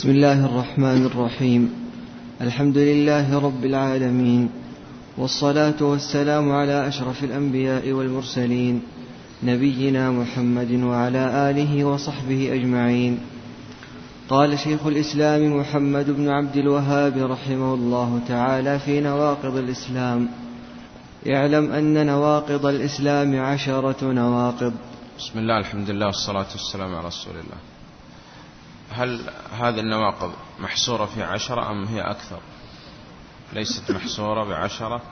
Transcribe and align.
بسم 0.00 0.10
الله 0.10 0.44
الرحمن 0.44 1.06
الرحيم. 1.06 1.72
الحمد 2.40 2.78
لله 2.78 3.38
رب 3.38 3.64
العالمين 3.64 4.50
والصلاة 5.18 5.76
والسلام 5.80 6.52
على 6.52 6.88
أشرف 6.88 7.24
الأنبياء 7.24 7.92
والمرسلين 7.92 8.82
نبينا 9.42 10.10
محمد 10.10 10.72
وعلى 10.72 11.50
آله 11.50 11.84
وصحبه 11.84 12.54
أجمعين. 12.54 13.18
قال 14.28 14.58
شيخ 14.58 14.86
الإسلام 14.86 15.56
محمد 15.60 16.10
بن 16.10 16.28
عبد 16.28 16.56
الوهاب 16.56 17.14
رحمه 17.16 17.74
الله 17.74 18.20
تعالى 18.28 18.78
في 18.78 19.00
نواقض 19.00 19.56
الإسلام 19.56 20.28
اعلم 21.28 21.72
أن 21.72 22.06
نواقض 22.06 22.66
الإسلام 22.66 23.40
عشرة 23.40 24.12
نواقض. 24.12 24.72
بسم 25.18 25.38
الله 25.38 25.58
الحمد 25.58 25.90
لله 25.90 26.06
والصلاة 26.06 26.50
والسلام 26.56 26.94
على 26.94 27.06
رسول 27.06 27.32
الله. 27.32 27.69
هل 28.90 29.30
هذه 29.52 29.80
النواقض 29.80 30.32
محصورة 30.58 31.06
في 31.06 31.22
عشرة 31.22 31.70
أم 31.70 31.84
هي 31.84 32.00
أكثر؟ 32.00 32.40
ليست 33.52 33.90
محصورة 33.90 34.44
بعشرة 34.44 35.02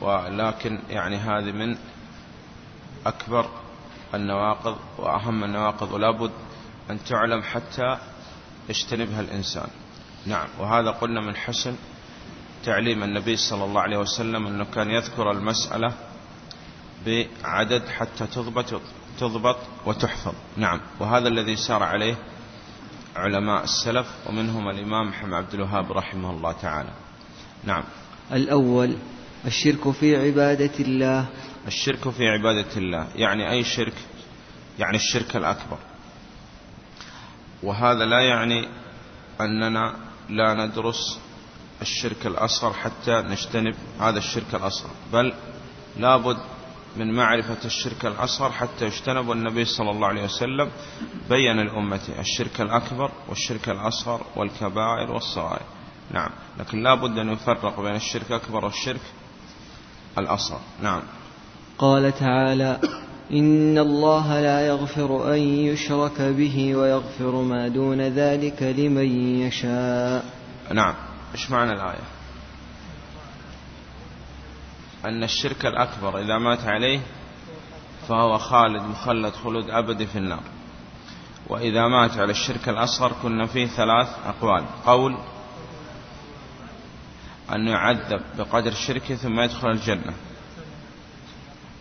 ولكن 0.00 0.78
يعني 0.88 1.16
هذه 1.16 1.52
من 1.52 1.76
أكبر 3.06 3.46
النواقض 4.14 4.76
وأهم 4.98 5.44
النواقض 5.44 5.92
ولا 5.92 6.10
بد 6.10 6.30
أن 6.90 7.04
تعلم 7.04 7.42
حتى 7.42 7.98
يجتنبها 8.68 9.20
الإنسان. 9.20 9.68
نعم 10.26 10.48
وهذا 10.58 10.90
قلنا 10.90 11.20
من 11.20 11.36
حسن 11.36 11.76
تعليم 12.64 13.02
النبي 13.02 13.36
صلى 13.36 13.64
الله 13.64 13.80
عليه 13.80 13.98
وسلم 13.98 14.46
أنه 14.46 14.64
كان 14.64 14.90
يذكر 14.90 15.30
المسألة 15.30 15.92
بعدد 17.06 17.88
حتى 17.88 18.26
تضبط 18.26 18.80
تضبط 19.18 19.56
وتحفظ. 19.86 20.34
نعم 20.56 20.80
وهذا 21.00 21.28
الذي 21.28 21.56
سار 21.56 21.82
عليه 21.82 22.16
علماء 23.16 23.64
السلف 23.64 24.06
ومنهم 24.26 24.68
الإمام 24.68 25.08
محمد 25.08 25.34
عبد 25.34 25.54
الوهاب 25.54 25.92
رحمه 25.92 26.30
الله 26.30 26.52
تعالى. 26.52 26.90
نعم. 27.64 27.84
الأول 28.32 28.96
الشرك 29.46 29.90
في 29.90 30.16
عبادة 30.16 30.78
الله. 30.80 31.26
الشرك 31.66 32.08
في 32.08 32.28
عبادة 32.28 32.76
الله. 32.76 33.06
يعني 33.16 33.50
أي 33.50 33.64
شرك؟ 33.64 33.94
يعني 34.78 34.96
الشرك 34.96 35.36
الأكبر. 35.36 35.78
وهذا 37.62 38.04
لا 38.04 38.20
يعني 38.20 38.68
أننا 39.40 39.96
لا 40.28 40.54
ندرس 40.54 41.18
الشرك 41.82 42.26
الأصغر 42.26 42.72
حتى 42.72 43.12
نجتنب 43.12 43.74
هذا 44.00 44.18
الشرك 44.18 44.54
الأصغر 44.54 44.90
بل 45.12 45.34
لابد 45.96 46.38
من 46.96 47.14
معرفة 47.14 47.64
الشرك 47.64 48.06
الأصغر 48.06 48.52
حتى 48.52 48.84
يجتنب 48.84 49.28
والنبي 49.28 49.64
صلى 49.64 49.90
الله 49.90 50.06
عليه 50.06 50.24
وسلم 50.24 50.70
بين 51.30 51.56
لأمته 51.56 52.20
الشرك 52.20 52.60
الأكبر 52.60 53.10
والشرك 53.28 53.68
الأصغر 53.68 54.20
والكبائر 54.36 55.10
والصغائر. 55.10 55.66
نعم. 56.10 56.30
لكن 56.58 56.82
لا 56.82 56.94
بد 56.94 57.18
أن 57.18 57.32
يفرق 57.32 57.80
بين 57.80 57.94
الشرك 57.94 58.30
الأكبر 58.30 58.64
والشرك 58.64 59.00
الأصغر. 60.18 60.60
نعم. 60.82 61.02
قال 61.78 62.12
تعالى 62.12 62.78
إن 63.32 63.78
الله 63.78 64.40
لا 64.40 64.66
يغفر 64.66 65.34
أن 65.34 65.38
يشرك 65.40 66.20
به 66.20 66.76
ويغفر 66.76 67.42
ما 67.42 67.68
دون 67.68 68.00
ذلك 68.00 68.62
لمن 68.62 69.38
يشاء. 69.40 70.24
نعم. 70.72 70.94
إيش 71.34 71.50
معنى 71.50 71.72
الآية؟ 71.72 72.23
أن 75.04 75.24
الشرك 75.24 75.66
الأكبر 75.66 76.18
إذا 76.18 76.38
مات 76.38 76.64
عليه 76.64 77.00
فهو 78.08 78.38
خالد 78.38 78.82
مخلد 78.82 79.32
خلود 79.32 79.70
أبدي 79.70 80.06
في 80.06 80.18
النار. 80.18 80.42
وإذا 81.48 81.88
مات 81.88 82.18
على 82.18 82.30
الشرك 82.30 82.68
الأصغر 82.68 83.12
كنا 83.22 83.46
فيه 83.46 83.66
ثلاث 83.66 84.08
أقوال. 84.26 84.64
قول 84.86 85.16
أنه 87.52 87.70
يعذب 87.70 88.20
بقدر 88.38 88.70
شركه 88.70 89.14
ثم 89.14 89.40
يدخل 89.40 89.70
الجنة. 89.70 90.14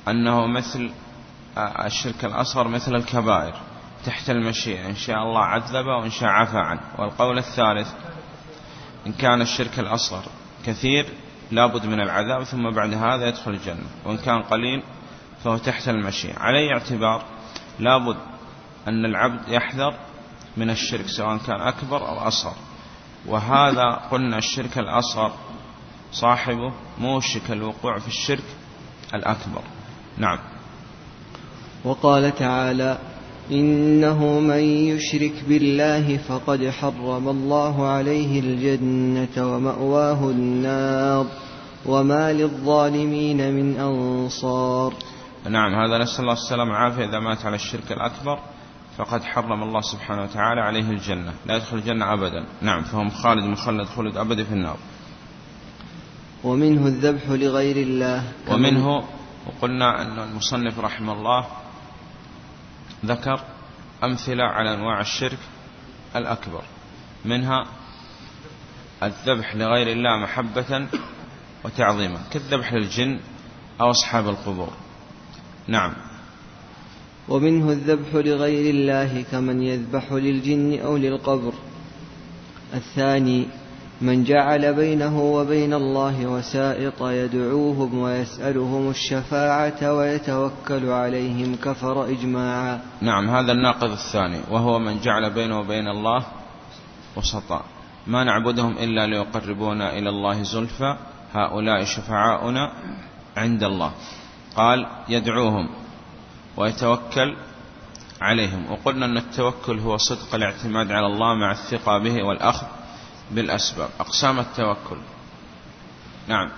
أنه 0.07 0.47
مثل 0.47 0.91
الشرك 1.57 2.25
الأصغر 2.25 2.67
مثل 2.67 2.95
الكبائر. 2.95 3.53
تحت 4.05 4.29
المشيئة 4.29 4.89
إن 4.89 4.95
شاء 4.95 5.17
الله 5.17 5.41
عذبه 5.41 5.97
وإن 5.97 6.11
شاء 6.11 6.29
عفى 6.29 6.57
عنه. 6.57 6.81
والقول 6.97 7.37
الثالث 7.37 7.93
إن 9.07 9.13
كان 9.13 9.41
الشرك 9.41 9.79
الأصغر 9.79 10.23
كثير 10.65 11.05
لابد 11.55 11.85
من 11.85 12.01
العذاب 12.01 12.43
ثم 12.43 12.69
بعد 12.69 12.93
هذا 12.93 13.27
يدخل 13.27 13.51
الجنة 13.51 13.87
وإن 14.05 14.17
كان 14.17 14.41
قليل 14.41 14.83
فهو 15.43 15.57
تحت 15.57 15.89
المشيئة. 15.89 16.39
على 16.39 16.57
أي 16.57 16.73
اعتبار 16.73 17.23
لابد 17.79 18.17
أن 18.87 19.05
العبد 19.05 19.47
يحذر 19.47 19.95
من 20.57 20.69
الشرك 20.69 21.07
سواء 21.07 21.37
كان 21.37 21.61
أكبر 21.61 22.09
أو 22.09 22.27
أصغر. 22.27 22.55
وهذا 23.25 24.01
قلنا 24.11 24.37
الشرك 24.37 24.77
الأصغر 24.77 25.31
صاحبه 26.11 26.73
موشك 26.99 27.51
الوقوع 27.51 27.99
في 27.99 28.07
الشرك 28.07 28.45
الأكبر. 29.13 29.61
نعم. 30.17 30.39
وقال 31.83 32.35
تعالى 32.35 32.97
إنه 33.51 34.39
من 34.39 34.63
يشرك 34.63 35.33
بالله 35.47 36.17
فقد 36.17 36.69
حرم 36.69 37.29
الله 37.29 37.87
عليه 37.87 38.39
الجنة 38.39 39.55
ومأواه 39.55 40.29
النار 40.29 41.25
وما 41.85 42.33
للظالمين 42.33 43.53
من 43.53 43.79
أنصار. 43.79 44.93
نعم 45.49 45.75
هذا 45.75 45.97
نسأل 45.97 46.21
الله 46.21 46.33
السلام 46.33 46.69
والعافية. 46.69 47.05
إذا 47.05 47.19
مات 47.19 47.45
على 47.45 47.55
الشرك 47.55 47.91
الأكبر 47.91 48.39
فقد 48.97 49.23
حرم 49.23 49.63
الله 49.63 49.81
سبحانه 49.81 50.23
وتعالى 50.23 50.61
عليه 50.61 50.89
الجنة. 50.89 51.33
لا 51.45 51.55
يدخل 51.55 51.77
الجنة 51.77 52.13
أبدا. 52.13 52.45
نعم 52.61 52.81
فهم 52.81 53.09
خالد 53.09 53.43
مخلد 53.43 53.85
خلد 53.85 54.17
أبدا 54.17 54.43
في 54.43 54.53
النار. 54.53 54.77
ومنه 56.43 56.87
الذبح 56.87 57.29
لغير 57.29 57.77
الله. 57.77 58.23
ومنه 58.49 59.03
وقلنا 59.47 60.01
أن 60.01 60.29
المصنف 60.29 60.79
رحمه 60.79 61.13
الله 61.13 61.45
ذكر 63.05 63.39
أمثلة 64.03 64.43
على 64.43 64.73
أنواع 64.73 65.01
الشرك 65.01 65.37
الأكبر 66.15 66.63
منها 67.25 67.65
الذبح 69.03 69.55
لغير 69.55 69.87
الله 69.87 70.17
محبة 70.17 70.87
وتعظيما 71.65 72.19
كالذبح 72.31 72.73
للجن 72.73 73.19
أو 73.81 73.91
أصحاب 73.91 74.29
القبور. 74.29 74.73
نعم. 75.67 75.93
ومنه 77.29 77.71
الذبح 77.71 78.15
لغير 78.15 78.73
الله 78.75 79.21
كمن 79.31 79.63
يذبح 79.63 80.11
للجن 80.11 80.79
أو 80.79 80.97
للقبر. 80.97 81.53
الثاني 82.73 83.47
من 84.01 84.23
جعل 84.23 84.73
بينه 84.73 85.21
وبين 85.21 85.73
الله 85.73 86.27
وسائط 86.27 87.01
يدعوهم 87.01 87.99
ويسألهم 87.99 88.89
الشفاعة 88.89 89.93
ويتوكل 89.93 90.89
عليهم 90.89 91.55
كفر 91.55 92.05
إجماعا. 92.05 92.81
نعم 93.01 93.29
هذا 93.29 93.51
الناقض 93.51 93.91
الثاني 93.91 94.39
وهو 94.51 94.79
من 94.79 94.99
جعل 94.99 95.33
بينه 95.33 95.59
وبين 95.59 95.87
الله 95.87 96.25
وسطاء 97.15 97.65
ما 98.07 98.23
نعبدهم 98.23 98.77
إلا 98.77 99.07
ليقربونا 99.07 99.97
إلى 99.97 100.09
الله 100.09 100.43
زلفى 100.43 100.97
هؤلاء 101.33 101.83
شفعاؤنا 101.83 102.71
عند 103.37 103.63
الله. 103.63 103.91
قال 104.55 104.87
يدعوهم 105.09 105.69
ويتوكل 106.57 107.35
عليهم. 108.21 108.71
وقلنا 108.71 109.05
أن 109.05 109.17
التوكل 109.17 109.79
هو 109.79 109.97
صدق 109.97 110.35
الاعتماد 110.35 110.91
على 110.91 111.05
الله 111.05 111.35
مع 111.35 111.51
الثقة 111.51 111.97
به 111.97 112.23
والأخذ. 112.23 112.67
بالأسباب. 113.33 113.89
أقسام 113.99 114.39
التوكل. 114.39 114.97
نعم. 116.27 116.51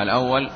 الأول 0.00 0.50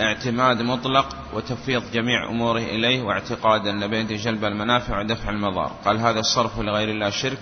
اعتماد 0.00 0.62
مطلق 0.62 1.16
وتفويض 1.32 1.92
جميع 1.92 2.30
أموره 2.30 2.60
إليه 2.60 3.02
واعتقاد 3.02 3.66
أن 3.66 3.86
بين 3.86 4.06
جلب 4.06 4.44
المنافع 4.44 5.00
ودفع 5.00 5.30
المضار. 5.30 5.72
قال 5.84 5.98
هذا 5.98 6.20
الصرف 6.20 6.58
لغير 6.58 6.88
الله 6.88 7.10
شرك 7.10 7.40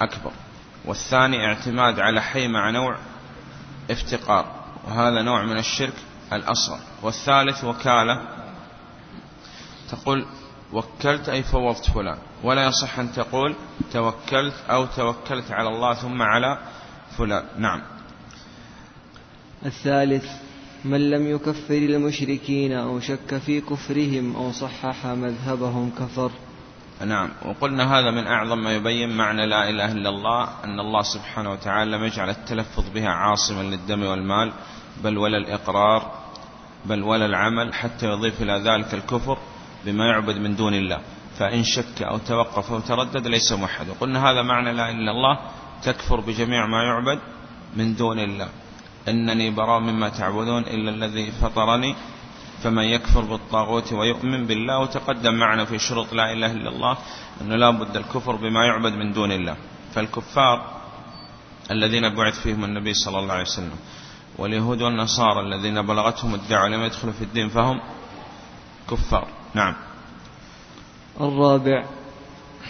أكبر. 0.00 0.32
والثاني 0.84 1.46
اعتماد 1.46 2.00
على 2.00 2.22
حي 2.22 2.48
مع 2.48 2.70
نوع 2.70 2.98
افتقار. 3.90 4.54
وهذا 4.84 5.22
نوع 5.22 5.44
من 5.44 5.58
الشرك 5.58 5.94
الأصغر. 6.32 6.78
والثالث 7.02 7.64
وكالة. 7.64 8.22
تقول 9.90 10.26
وكلت 10.72 11.28
أي 11.28 11.42
فوضت 11.42 11.90
فلان. 11.90 12.18
ولا 12.44 12.66
يصح 12.66 12.98
أن 12.98 13.12
تقول 13.12 13.54
توكلت 13.92 14.54
أو 14.70 14.86
توكلت 14.86 15.50
على 15.50 15.68
الله 15.68 15.94
ثم 15.94 16.22
على 16.22 16.58
فلان. 17.18 17.44
نعم. 17.58 17.82
الثالث 19.66 20.26
من 20.84 21.10
لم 21.10 21.26
يكفر 21.26 21.76
المشركين 21.76 22.72
أو 22.72 23.00
شك 23.00 23.38
في 23.38 23.60
كفرهم 23.60 24.36
أو 24.36 24.52
صحح 24.52 25.06
مذهبهم 25.06 25.90
كفر. 25.98 26.30
نعم. 27.06 27.30
وقلنا 27.44 27.98
هذا 27.98 28.10
من 28.10 28.26
أعظم 28.26 28.58
ما 28.58 28.74
يبين 28.74 29.16
معنى 29.16 29.46
لا 29.46 29.68
إله 29.68 29.92
إلا 29.92 30.08
الله 30.08 30.48
أن 30.64 30.80
الله 30.80 31.02
سبحانه 31.02 31.52
وتعالى 31.52 31.90
لم 31.90 32.04
يجعل 32.04 32.30
التلفظ 32.30 32.84
بها 32.94 33.08
عاصما 33.08 33.62
للدم 33.62 34.02
والمال 34.02 34.52
بل 35.04 35.18
ولا 35.18 35.38
الإقرار 35.38 36.12
بل 36.84 37.02
ولا 37.02 37.26
العمل 37.26 37.74
حتى 37.74 38.06
يضيف 38.06 38.42
إلى 38.42 38.52
ذلك 38.52 38.94
الكفر. 38.94 39.38
بما 39.84 40.06
يعبد 40.06 40.36
من 40.36 40.56
دون 40.56 40.74
الله. 40.74 41.00
فإن 41.38 41.64
شك 41.64 42.02
أو 42.02 42.18
توقف 42.18 42.72
أو 42.72 42.80
تردد 42.80 43.26
ليس 43.26 43.52
موحد. 43.52 43.88
وقلنا 43.88 44.30
هذا 44.30 44.42
معنى 44.42 44.72
لا 44.72 44.90
إلا 44.90 45.10
الله. 45.10 45.38
تكفر 45.82 46.20
بجميع 46.20 46.66
ما 46.66 46.82
يعبد 46.82 47.18
من 47.76 47.96
دون 47.96 48.18
الله. 48.18 48.48
إنني 49.08 49.50
براء 49.50 49.80
مما 49.80 50.08
تعبدون 50.08 50.62
إلا 50.62 50.90
الذي 50.90 51.30
فطرني. 51.30 51.94
فمن 52.62 52.84
يكفر 52.84 53.20
بالطاغوت 53.20 53.92
ويؤمن 53.92 54.46
بالله 54.46 54.78
وتقدم 54.78 55.34
معنا 55.34 55.64
في 55.64 55.78
شروط 55.78 56.12
لا 56.12 56.32
إله 56.32 56.52
إلا 56.52 56.70
الله 56.70 56.98
أنه 57.40 57.56
لا 57.56 57.70
بد 57.70 57.96
الكفر 57.96 58.36
بما 58.36 58.64
يعبد 58.64 58.92
من 58.92 59.12
دون 59.12 59.32
الله. 59.32 59.56
فالكفار 59.94 60.78
الذين 61.70 62.14
بعث 62.14 62.40
فيهم 62.40 62.64
النبي 62.64 62.94
صلى 62.94 63.18
الله 63.18 63.32
عليه 63.32 63.42
وسلم 63.42 63.78
واليهود 64.38 64.82
والنصارى 64.82 65.40
الذين 65.40 65.82
بلغتهم 65.82 66.34
الدعوة 66.34 66.68
لم 66.68 66.82
يدخلوا 66.82 67.12
في 67.12 67.24
الدين 67.24 67.48
فهم 67.48 67.80
كفار. 68.90 69.28
نعم. 69.54 69.74
الرابع 71.20 71.84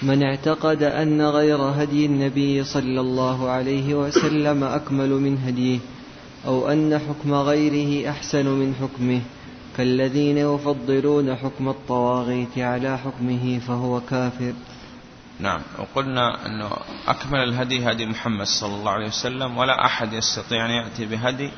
من 0.03 0.23
اعتقد 0.23 0.83
أن 0.83 1.23
غير 1.23 1.57
هدي 1.57 2.07
النبي 2.07 2.65
صلى 2.65 3.01
الله 3.01 3.51
عليه 3.51 3.95
وسلم 3.95 4.65
أكمل 4.65 5.11
من 5.11 5.39
هديه 5.39 5.79
أو 6.47 6.69
أن 6.69 6.99
حكم 6.99 7.35
غيره 7.35 8.11
أحسن 8.11 8.47
من 8.47 8.75
حكمه 8.75 9.21
كالذين 9.77 10.39
يفضلون 10.39 11.37
حكم 11.37 11.69
الطواغيت 11.69 12.59
على 12.59 12.99
حكمه 12.99 13.59
فهو 13.59 14.01
كافر. 14.01 14.53
نعم. 15.41 15.61
وقلنا 15.79 16.47
أنه 16.47 16.71
أكمل 17.09 17.39
الهدي 17.39 17.91
هدي 17.91 18.07
محمد 18.07 18.47
صلى 18.47 18.75
الله 18.75 18.91
عليه 18.91 19.07
وسلم 19.07 19.59
ولا 19.59 19.85
أحد 19.85 20.13
يستطيع 20.13 20.67
أن 20.67 20.71
يأتي 20.71 21.07
بهدي 21.07 21.51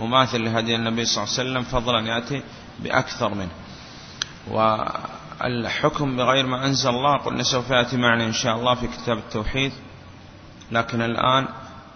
مماثل 0.00 0.44
لهدي 0.44 0.76
النبي 0.76 1.04
صلى 1.04 1.24
الله 1.24 1.34
عليه 1.38 1.50
وسلم 1.50 1.62
فضلا 1.62 2.00
يأتي 2.00 2.42
بأكثر 2.82 3.34
منه. 3.34 3.50
والحكم 4.50 6.16
بغير 6.16 6.46
ما 6.46 6.66
أنزل 6.66 6.90
الله 6.90 7.16
قلنا 7.16 7.42
سوف 7.42 7.70
يأتي 7.70 7.96
معنا 7.96 8.24
إن 8.24 8.32
شاء 8.32 8.56
الله 8.56 8.74
في 8.74 8.86
كتاب 8.86 9.18
التوحيد. 9.18 9.72
لكن 10.72 11.02
الآن 11.02 11.48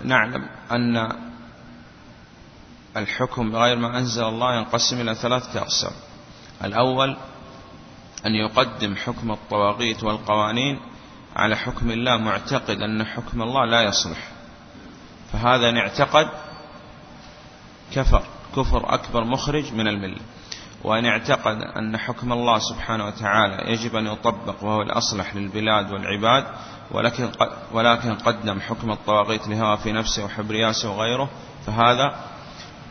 نعلم 0.04 0.48
أن 0.70 1.12
الحكم 2.96 3.52
بغير 3.52 3.76
ما 3.76 3.98
أنزل 3.98 4.24
الله 4.24 4.54
ينقسم 4.56 5.00
إلى 5.00 5.14
ثلاثة 5.14 5.60
أقسام. 5.60 5.92
الأول 6.64 7.16
أن 8.26 8.34
يقدم 8.34 8.96
حكم 8.96 9.30
الطواغيت 9.30 10.04
والقوانين 10.04 10.80
على 11.36 11.56
حكم 11.56 11.90
الله 11.90 12.16
معتقد 12.16 12.76
أن 12.80 13.04
حكم 13.04 13.42
الله 13.42 13.64
لا 13.64 13.82
يصلح. 13.82 14.28
فهذا 15.32 15.68
إن 15.68 15.76
اعتقد 15.76 16.28
كفر 17.92 18.22
كفر 18.56 18.94
أكبر 18.94 19.24
مخرج 19.24 19.72
من 19.72 19.88
الملة. 19.88 20.20
وأن 20.84 21.06
اعتقد 21.06 21.62
أن 21.62 21.96
حكم 21.96 22.32
الله 22.32 22.58
سبحانه 22.58 23.06
وتعالى 23.06 23.72
يجب 23.72 23.96
أن 23.96 24.06
يطبق 24.06 24.64
وهو 24.64 24.82
الأصلح 24.82 25.36
للبلاد 25.36 25.92
والعباد 25.92 26.44
ولكن 26.90 27.30
ولكن 27.72 28.14
قدم 28.14 28.60
حكم 28.60 28.90
الطواغيت 28.90 29.48
لهوى 29.48 29.76
في 29.76 29.92
نفسه 29.92 30.24
وحب 30.24 30.50
رياسه 30.50 30.90
وغيره 30.90 31.30
فهذا 31.66 32.14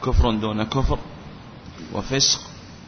كفر 0.05 0.31
دون 0.31 0.63
كفر 0.63 0.99
وفسق 1.93 2.41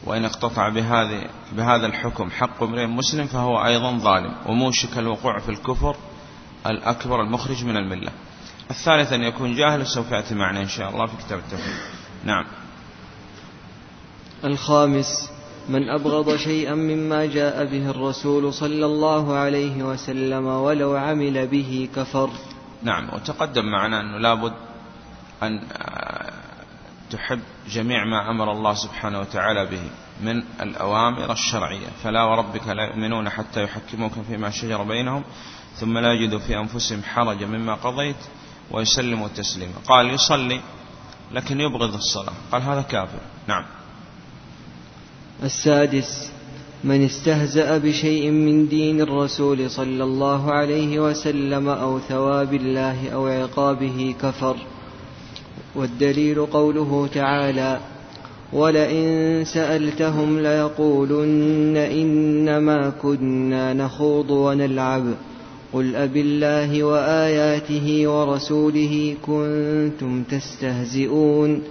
وإن 0.04 0.24
اقتطع 0.24 0.68
بهذه 0.68 1.26
بهذا 1.52 1.86
الحكم 1.86 2.30
حق 2.30 2.62
امرئ 2.62 2.86
مسلم 2.86 3.26
فهو 3.26 3.64
أيضا 3.64 3.98
ظالم 3.98 4.34
وموشك 4.46 4.98
الوقوع 4.98 5.38
في 5.38 5.48
الكفر 5.48 5.96
الأكبر 6.66 7.20
المخرج 7.22 7.64
من 7.64 7.76
الملة. 7.76 8.12
الثالث 8.70 9.12
أن 9.12 9.22
يكون 9.22 9.54
جاهل 9.54 9.86
سوف 9.86 10.12
يأتي 10.12 10.34
معنا 10.34 10.60
إن 10.60 10.68
شاء 10.68 10.90
الله 10.90 11.06
في 11.06 11.16
كتاب 11.16 11.38
التوحيد. 11.38 11.74
نعم. 12.24 12.44
الخامس 14.44 15.30
من 15.68 15.88
أبغض 15.88 16.36
شيئا 16.36 16.74
مما 16.74 17.26
جاء 17.26 17.64
به 17.64 17.90
الرسول 17.90 18.52
صلى 18.54 18.86
الله 18.86 19.34
عليه 19.34 19.82
وسلم 19.82 20.46
ولو 20.46 20.96
عمل 20.96 21.46
به 21.46 21.88
كفر. 21.96 22.30
نعم 22.82 23.08
وتقدم 23.14 23.64
معنا 23.64 24.00
أنه 24.00 24.18
لابد 24.18 24.52
أن 25.42 25.60
تحب 27.10 27.40
جميع 27.70 28.04
ما 28.04 28.30
أمر 28.30 28.52
الله 28.52 28.74
سبحانه 28.74 29.20
وتعالى 29.20 29.66
به 29.66 29.82
من 30.22 30.42
الأوامر 30.60 31.32
الشرعية. 31.32 31.86
فلا 32.02 32.22
وربك 32.22 32.68
لا 32.68 32.82
يؤمنون 32.82 33.28
حتى 33.28 33.64
يحكموك 33.64 34.12
فيما 34.28 34.50
شجر 34.50 34.82
بينهم 34.82 35.24
ثم 35.76 35.98
لا 35.98 36.12
يجدوا 36.12 36.38
في 36.38 36.58
أنفسهم 36.58 37.02
حرجا 37.02 37.46
مما 37.46 37.74
قضيت 37.74 38.16
ويسلموا 38.70 39.28
تسليما 39.28 39.74
قال 39.88 40.10
يصلي 40.10 40.60
لكن 41.32 41.60
يبغض 41.60 41.94
الصلاة. 41.94 42.32
قال 42.52 42.62
هذا 42.62 42.82
كافر. 42.82 43.18
نعم. 43.48 43.64
السادس 45.42 46.30
من 46.84 47.04
استهزأ 47.04 47.78
بشيء 47.78 48.30
من 48.30 48.68
دين 48.68 49.00
الرسول 49.00 49.70
صلى 49.70 50.04
الله 50.04 50.52
عليه 50.52 51.00
وسلم 51.00 51.68
أو 51.68 51.98
ثواب 51.98 52.54
الله 52.54 53.08
أو 53.08 53.26
عقابه 53.26 54.14
كفر. 54.22 54.56
والدليل 55.74 56.46
قوله 56.46 57.08
تعالى 57.14 57.80
ولئن 58.52 59.44
سألتهم 59.44 60.38
ليقولن 60.38 61.76
إنما 61.76 62.90
كنا 62.90 63.72
نخوض 63.72 64.30
ونلعب. 64.30 65.04
قل 65.72 65.96
أب 65.96 66.16
الله 66.16 66.84
وآياته 66.84 68.08
ورسوله 68.08 69.16
كنتم 69.26 70.22
تستهزئون. 70.22 71.62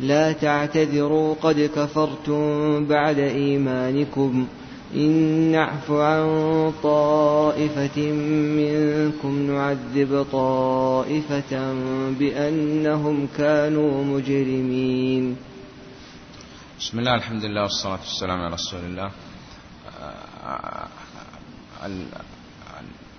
لا 0.00 0.32
تعتذروا 0.32 1.34
قد 1.34 1.70
كفرتم 1.76 2.86
بعد 2.86 3.18
إيمانكم. 3.18 4.46
إن 4.94 5.10
نعف 5.52 5.90
عن 5.90 6.72
طائفة 6.82 7.98
منكم 8.60 9.52
نعذب 9.52 10.26
طائفة 10.32 11.74
بأنهم 12.18 13.28
كانوا 13.36 14.04
مجرمين. 14.04 15.36
بسم 16.80 16.98
الله 16.98 17.14
الحمد 17.14 17.44
لله 17.44 17.62
والصلاة 17.62 17.98
والسلام 18.00 18.40
على 18.40 18.54
رسول 18.54 18.80
الله. 18.80 19.10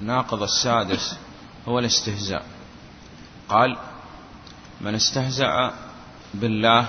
الناقض 0.02 0.42
السادس 0.44 1.18
هو 1.68 1.80
الاستهزاء. 1.80 2.46
قال 3.50 3.78
من 4.82 4.96
استهزأ 4.96 5.74
بالله 6.34 6.86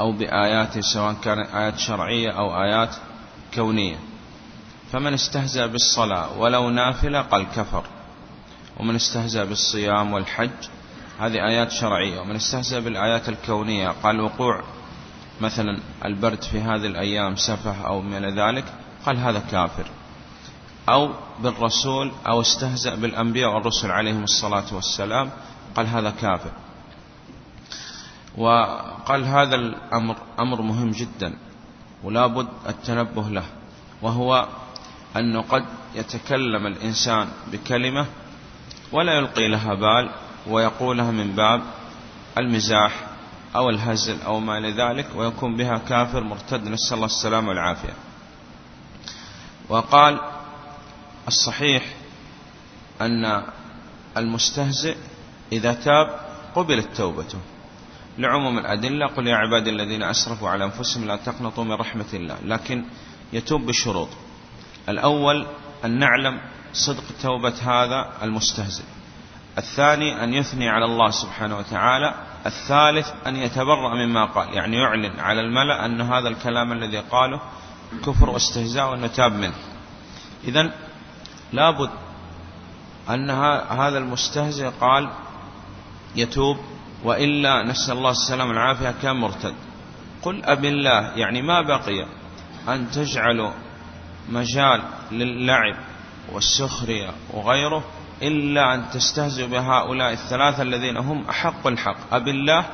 أو 0.00 0.12
بآياته 0.12 0.80
سواء 0.80 1.12
كانت 1.12 1.54
آيات 1.54 1.78
شرعية 1.78 2.30
أو 2.30 2.62
آيات 2.62 2.96
كونية. 3.54 3.96
فمن 4.92 5.14
استهزأ 5.14 5.66
بالصلاة 5.66 6.38
ولو 6.38 6.70
نافلة 6.70 7.20
قال 7.20 7.46
كفر. 7.56 7.84
ومن 8.76 8.94
استهزأ 8.94 9.44
بالصيام 9.44 10.12
والحج 10.12 10.50
هذه 11.20 11.46
آيات 11.46 11.70
شرعية. 11.70 12.20
ومن 12.20 12.36
استهزأ 12.36 12.80
بالآيات 12.80 13.28
الكونية 13.28 13.88
قال 13.88 14.20
وقوع 14.20 14.62
مثلا 15.40 15.80
البرد 16.04 16.42
في 16.42 16.60
هذه 16.60 16.86
الأيام 16.86 17.36
سفه 17.36 17.86
أو 17.86 18.00
من 18.00 18.38
ذلك 18.38 18.64
قال 19.06 19.16
هذا 19.16 19.38
كافر. 19.50 19.86
أو 20.88 21.10
بالرسول 21.42 22.12
أو 22.26 22.40
استهزأ 22.40 22.94
بالأنبياء 22.94 23.54
والرسل 23.54 23.90
عليهم 23.90 24.24
الصلاة 24.24 24.74
والسلام 24.74 25.30
قال 25.76 25.86
هذا 25.86 26.10
كافر. 26.10 26.50
وقال 28.36 29.24
هذا 29.24 29.54
الأمر 29.54 30.16
أمر 30.38 30.62
مهم 30.62 30.90
جدا 30.90 31.38
ولا 32.04 32.26
بد 32.26 32.48
التنبه 32.68 33.28
له 33.28 33.44
وهو 34.02 34.48
أنه 35.16 35.42
قد 35.42 35.64
يتكلم 35.94 36.66
الإنسان 36.66 37.28
بكلمة 37.52 38.06
ولا 38.92 39.12
يلقي 39.12 39.48
لها 39.48 39.74
بال 39.74 40.10
ويقولها 40.46 41.10
من 41.10 41.32
باب 41.32 41.62
المزاح 42.38 43.06
أو 43.56 43.70
الهزل 43.70 44.22
أو 44.22 44.40
ما 44.40 44.60
لذلك 44.60 45.06
ويكون 45.16 45.56
بها 45.56 45.78
كافر 45.78 46.24
مرتد. 46.24 46.68
نسأل 46.68 46.94
الله 46.94 47.06
السلامة 47.06 47.48
والعافية. 47.48 47.94
وقال 49.68 50.20
الصحيح 51.28 51.94
أن 53.00 53.42
المستهزئ 54.16 54.96
إذا 55.52 55.72
تاب 55.72 56.20
قبلت 56.54 56.96
توبته. 56.96 57.38
لعموم 58.18 58.58
الأدلة 58.58 59.06
قل 59.06 59.26
يا 59.26 59.36
عبادي 59.36 59.70
الذين 59.70 60.02
أسرفوا 60.02 60.48
على 60.48 60.64
أنفسهم 60.64 61.04
لا 61.04 61.16
تقنطوا 61.16 61.64
من 61.64 61.72
رحمة 61.72 62.06
الله. 62.14 62.36
لكن 62.44 62.84
يتوب 63.32 63.66
بشروط. 63.66 64.08
الأول 64.88 65.46
أن 65.84 65.98
نعلم 65.98 66.40
صدق 66.72 67.04
توبة 67.22 67.54
هذا 67.62 68.12
المستهزئ. 68.22 68.84
الثاني 69.58 70.24
أن 70.24 70.34
يثني 70.34 70.68
على 70.68 70.84
الله 70.84 71.10
سبحانه 71.10 71.58
وتعالى. 71.58 72.14
الثالث 72.46 73.12
أن 73.26 73.36
يتبرأ 73.36 73.94
مما 73.94 74.24
قال. 74.24 74.54
يعني 74.54 74.76
يعلن 74.76 75.20
على 75.20 75.40
الملأ 75.40 75.84
أن 75.84 76.00
هذا 76.00 76.28
الكلام 76.28 76.72
الذي 76.72 76.98
قاله 76.98 77.40
كفر 78.06 78.30
واستهزاء 78.30 78.90
وأنه 78.90 79.06
تاب 79.06 79.32
منه. 79.32 79.54
إذا 80.44 80.70
لابد 81.52 81.90
أن 83.10 83.30
هذا 83.70 83.98
المستهزئ 83.98 84.70
قال 84.80 85.10
يتوب 86.16 86.56
وإلا 87.04 87.62
نسأل 87.62 87.96
الله 87.96 88.10
السلام 88.10 88.48
والعافية 88.48 88.94
كان 89.02 89.16
مرتد 89.16 89.54
قل 90.22 90.44
أب 90.44 90.64
الله 90.64 91.12
يعني 91.16 91.42
ما 91.42 91.62
بقي؟ 91.62 92.06
أن 92.68 92.90
تجعلوا 92.90 93.50
مجال 94.28 94.82
للعب 95.12 95.76
والسخرية 96.32 97.10
وغيره 97.30 97.84
إلا 98.22 98.74
أن 98.74 98.90
تستهزئ 98.90 99.46
بهؤلاء 99.46 100.12
الثلاثة 100.12 100.62
الذين 100.62 100.96
هم 100.96 101.24
أحق 101.30 101.66
الحق. 101.66 102.14
أب 102.14 102.28
الله 102.28 102.64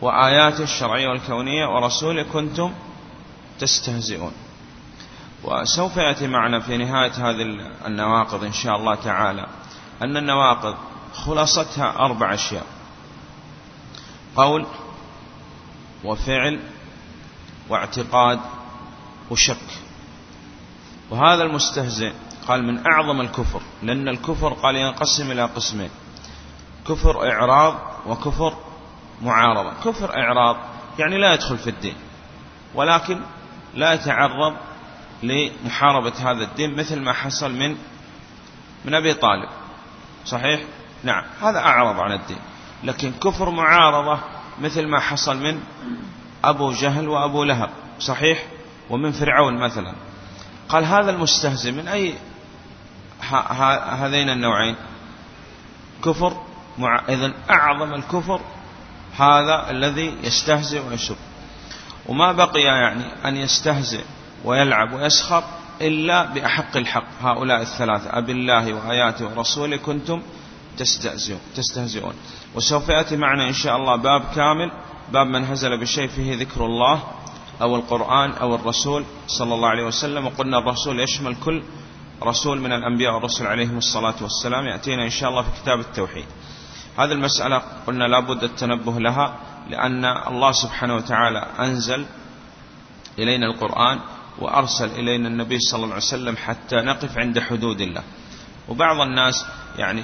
وآياته 0.00 0.62
الشرعية 0.62 1.08
والكونية 1.08 1.66
ورسوله 1.66 2.22
كنتم 2.22 2.72
تستهزئون. 3.58 4.32
وسوف 5.44 5.96
يأتي 5.96 6.26
معنا 6.26 6.60
في 6.60 6.76
نهاية 6.76 7.12
هذه 7.12 7.70
النواقض 7.86 8.44
إن 8.44 8.52
شاء 8.52 8.76
الله 8.76 8.94
تعالى. 8.94 9.46
أن 10.02 10.16
النواقض 10.16 10.74
خلاصتها 11.14 11.98
أربع 11.98 12.34
أشياء. 12.34 12.75
قول 14.36 14.66
وفعل 16.04 16.60
واعتقاد 17.68 18.40
وشك. 19.30 19.56
وهذا 21.10 21.42
المستهزئ 21.42 22.12
قال 22.48 22.64
من 22.64 22.86
أعظم 22.86 23.20
الكفر 23.20 23.60
لأن 23.82 24.08
الكفر 24.08 24.52
قال 24.52 24.76
ينقسم 24.76 25.30
إلى 25.30 25.44
قسمين 25.44 25.90
كفر 26.88 27.30
إعراض 27.32 27.74
وكفر 28.06 28.56
معارضة. 29.22 29.72
كفر 29.84 30.16
إعراض 30.16 30.56
يعني 30.98 31.18
لا 31.18 31.34
يدخل 31.34 31.58
في 31.58 31.70
الدين 31.70 31.94
ولكن 32.74 33.20
لا 33.74 33.92
يتعرض 33.92 34.56
لمحاربة 35.22 36.12
هذا 36.18 36.44
الدين 36.44 36.76
مثل 36.76 37.00
ما 37.00 37.12
حصل 37.12 37.52
من 37.52 37.76
من 38.84 38.94
أبي 38.94 39.14
طالب 39.14 39.48
صحيح؟ 40.24 40.60
نعم 41.04 41.24
هذا 41.40 41.58
أعرض 41.58 42.00
عن 42.00 42.12
الدين. 42.12 42.38
لكن 42.84 43.12
كفر 43.12 43.50
معارضة 43.50 44.18
مثل 44.60 44.86
ما 44.86 45.00
حصل 45.00 45.36
من 45.36 45.60
أبو 46.44 46.72
جهل 46.72 47.08
وأبو 47.08 47.44
لهب 47.44 47.70
صحيح؟ 48.00 48.46
ومن 48.90 49.12
فرعون 49.12 49.58
مثلا. 49.58 49.94
قال 50.68 50.84
هذا 50.84 51.10
المستهزئ 51.10 51.72
من 51.72 51.88
أي 51.88 52.14
هذين 54.00 54.30
النوعين؟ 54.30 54.76
كفر 56.04 56.36
مع 56.78 57.02
إذن 57.08 57.34
أعظم 57.50 57.94
الكفر 57.94 58.40
هذا 59.18 59.70
الذي 59.70 60.14
يستهزئ 60.22 60.80
ويسب. 60.88 61.16
وما 62.06 62.32
بقي 62.32 62.60
يعني 62.60 63.04
أن 63.24 63.36
يستهزئ 63.36 64.04
ويلعب 64.44 64.92
ويسخر 64.92 65.44
إلا 65.80 66.24
بأحق 66.24 66.76
الحق. 66.76 67.06
هؤلاء 67.22 67.62
الثلاثة 67.62 68.18
أبي 68.18 68.32
الله 68.32 68.74
وآياته 68.74 69.26
ورسوله 69.26 69.76
كنتم 69.76 70.22
تستهزئون 70.76 71.40
تستهزئون. 71.56 72.14
وسوف 72.54 72.88
يأتي 72.88 73.16
معنا 73.16 73.48
إن 73.48 73.52
شاء 73.52 73.76
الله 73.76 73.96
باب 73.96 74.22
كامل 74.34 74.70
باب 75.12 75.26
من 75.26 75.44
هزل 75.44 75.80
بشيء 75.80 76.08
فيه 76.08 76.36
ذكر 76.36 76.66
الله 76.66 77.02
أو 77.62 77.76
القرآن 77.76 78.30
أو 78.30 78.54
الرسول 78.54 79.04
صلى 79.26 79.54
الله 79.54 79.68
عليه 79.68 79.84
وسلم. 79.84 80.26
وقلنا 80.26 80.58
الرسول 80.58 81.00
يشمل 81.00 81.36
كل 81.44 81.62
رسول 82.22 82.60
من 82.60 82.72
الأنبياء 82.72 83.14
والرسل 83.14 83.46
عليهم 83.46 83.78
الصلاة 83.78 84.14
والسلام. 84.20 84.66
يأتينا 84.66 85.04
إن 85.04 85.10
شاء 85.10 85.30
الله 85.30 85.42
في 85.42 85.50
كتاب 85.62 85.80
التوحيد. 85.80 86.26
هذه 86.98 87.12
المسألة 87.12 87.62
قلنا 87.86 88.04
لابد 88.04 88.44
التنبه 88.44 89.00
لها 89.00 89.36
لأن 89.70 90.04
الله 90.04 90.52
سبحانه 90.52 90.94
وتعالى 90.96 91.46
أنزل 91.58 92.06
إلينا 93.18 93.46
القرآن 93.46 93.98
وأرسل 94.38 94.90
إلينا 94.90 95.28
النبي 95.28 95.58
صلى 95.58 95.84
الله 95.84 95.94
عليه 95.94 96.04
وسلم 96.04 96.36
حتى 96.36 96.76
نقف 96.76 97.18
عند 97.18 97.38
حدود 97.38 97.80
الله. 97.80 98.02
وبعض 98.68 99.00
الناس 99.00 99.46
يعني 99.78 100.02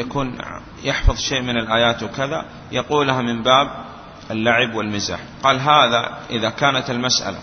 يكون 0.00 0.38
يحفظ 0.84 1.18
شيء 1.18 1.42
من 1.42 1.56
الآيات 1.56 2.02
وكذا 2.02 2.44
يقولها 2.72 3.22
من 3.22 3.42
باب 3.42 3.84
اللعب 4.30 4.74
والمزاح 4.74 5.20
قال 5.42 5.60
هذا 5.60 6.18
إذا 6.30 6.50
كانت 6.50 6.90
المسألة 6.90 7.38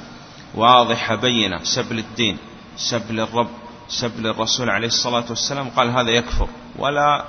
واضحة 0.56 1.15
بينة 1.15 1.63
سب 1.63 1.94
للدين 1.94 2.38
سب 2.77 3.12
للرب 3.12 3.50
سب 3.88 4.20
للرسول 4.20 4.70
عليه 4.70 4.88
الصلاة 4.88 5.25
والسلام 5.29 5.70
قال 5.70 5.89
هذا 5.89 6.10
يكفر 6.10 6.48
ولا 6.75 7.25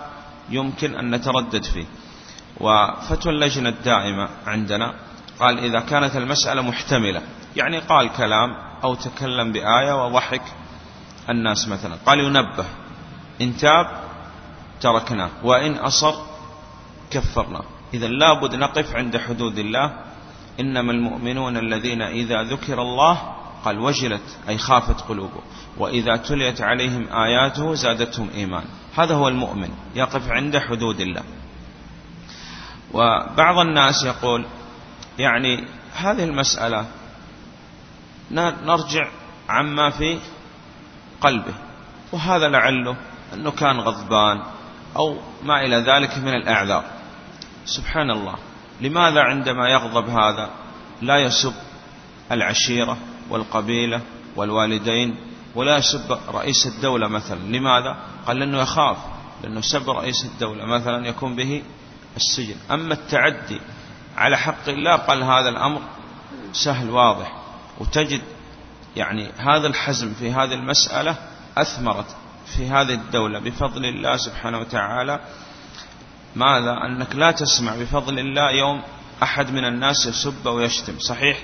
يمكن 0.50 0.96
أن 0.96 1.14
نتردد 1.14 1.64
فيه. 1.64 1.86
وفتوى 2.60 3.32
اللجنة 3.32 3.68
الدائمة 3.68 4.28
عندنا 4.46 4.94
قال 5.40 5.58
إذا 5.58 5.80
كانت 5.80 6.16
المسألة 6.16 6.62
محتملة 6.62 7.22
يعني 7.56 7.78
قال 7.78 8.12
كلام 8.12 8.56
أو 8.84 8.94
تكلم 8.94 9.52
بآية 9.52 10.06
وضحك 10.06 10.42
الناس 11.30 11.68
مثلا. 11.68 11.96
قال 12.06 12.20
ينبه 12.20 12.64
إن 13.40 13.56
تاب 13.56 14.09
تركناه 14.80 15.30
وإن 15.42 15.74
أصر 15.74 16.14
كفرناه 17.10 17.64
إذا 17.94 18.06
لابد 18.06 18.54
نقف 18.54 18.96
عند 18.96 19.16
حدود 19.16 19.58
الله. 19.58 19.92
إنما 20.60 20.92
المؤمنون 20.92 21.56
الذين 21.56 22.02
إذا 22.02 22.42
ذكر 22.42 22.82
الله 22.82 23.36
قال 23.64 23.78
وجلت 23.78 24.38
أي 24.48 24.58
خافت 24.58 25.00
قلوبه 25.00 25.40
وإذا 25.78 26.16
تليت 26.16 26.60
عليهم 26.60 27.08
آياته 27.12 27.74
زادتهم 27.74 28.30
إيمان. 28.34 28.64
هذا 28.96 29.14
هو 29.14 29.28
المؤمن 29.28 29.70
يقف 29.94 30.30
عند 30.30 30.58
حدود 30.58 31.00
الله. 31.00 31.22
وبعض 32.92 33.58
الناس 33.58 34.04
يقول 34.04 34.46
يعني 35.18 35.64
هذه 35.94 36.24
المسألة 36.24 36.86
نرجع 38.64 39.08
عما 39.48 39.90
في 39.90 40.18
قلبه. 41.20 41.54
وهذا 42.12 42.48
لعله 42.48 42.96
أنه 43.34 43.50
كان 43.50 43.80
غضبان. 43.80 44.42
أو 44.96 45.16
ما 45.42 45.64
إلى 45.64 45.76
ذلك 45.76 46.18
من 46.18 46.34
الأعذار. 46.34 46.84
سبحان 47.64 48.10
الله 48.10 48.34
لماذا 48.80 49.20
عندما 49.20 49.68
يغضب 49.68 50.08
هذا 50.08 50.50
لا 51.02 51.18
يسب 51.18 51.54
العشيرة 52.32 52.96
والقبيلة 53.30 54.00
والوالدين 54.36 55.16
ولا 55.54 55.76
يسب 55.76 56.18
رئيس 56.28 56.66
الدولة 56.66 57.08
مثلا؟ 57.08 57.38
لماذا؟ 57.38 57.96
قال 58.26 58.36
لأنه 58.36 58.58
يخاف. 58.58 58.96
لأنه 59.42 59.60
سب 59.60 59.90
رئيس 59.90 60.24
الدولة 60.24 60.64
مثلا 60.64 61.06
يكون 61.06 61.36
به 61.36 61.62
السجن. 62.16 62.56
أما 62.70 62.94
التعدي 62.94 63.60
على 64.16 64.38
حق 64.38 64.68
الله 64.68 64.96
قال 64.96 65.22
هذا 65.22 65.48
الأمر 65.48 65.80
سهل 66.52 66.90
واضح. 66.90 67.32
وتجد 67.78 68.22
يعني 68.96 69.28
هذا 69.38 69.66
الحزم 69.66 70.14
في 70.14 70.32
هذه 70.32 70.54
المسألة 70.54 71.16
أثمرت. 71.58 72.16
في 72.56 72.68
هذه 72.68 72.94
الدولة 72.94 73.38
بفضل 73.38 73.84
الله 73.84 74.16
سبحانه 74.16 74.58
وتعالى. 74.58 75.20
ماذا؟ 76.36 76.72
أنك 76.86 77.16
لا 77.16 77.30
تسمع 77.30 77.76
بفضل 77.76 78.18
الله 78.18 78.50
يوم 78.50 78.82
أحد 79.22 79.50
من 79.50 79.64
الناس 79.64 80.06
يسب 80.06 80.46
ويشتم. 80.46 80.98
صحيح؟ 80.98 81.38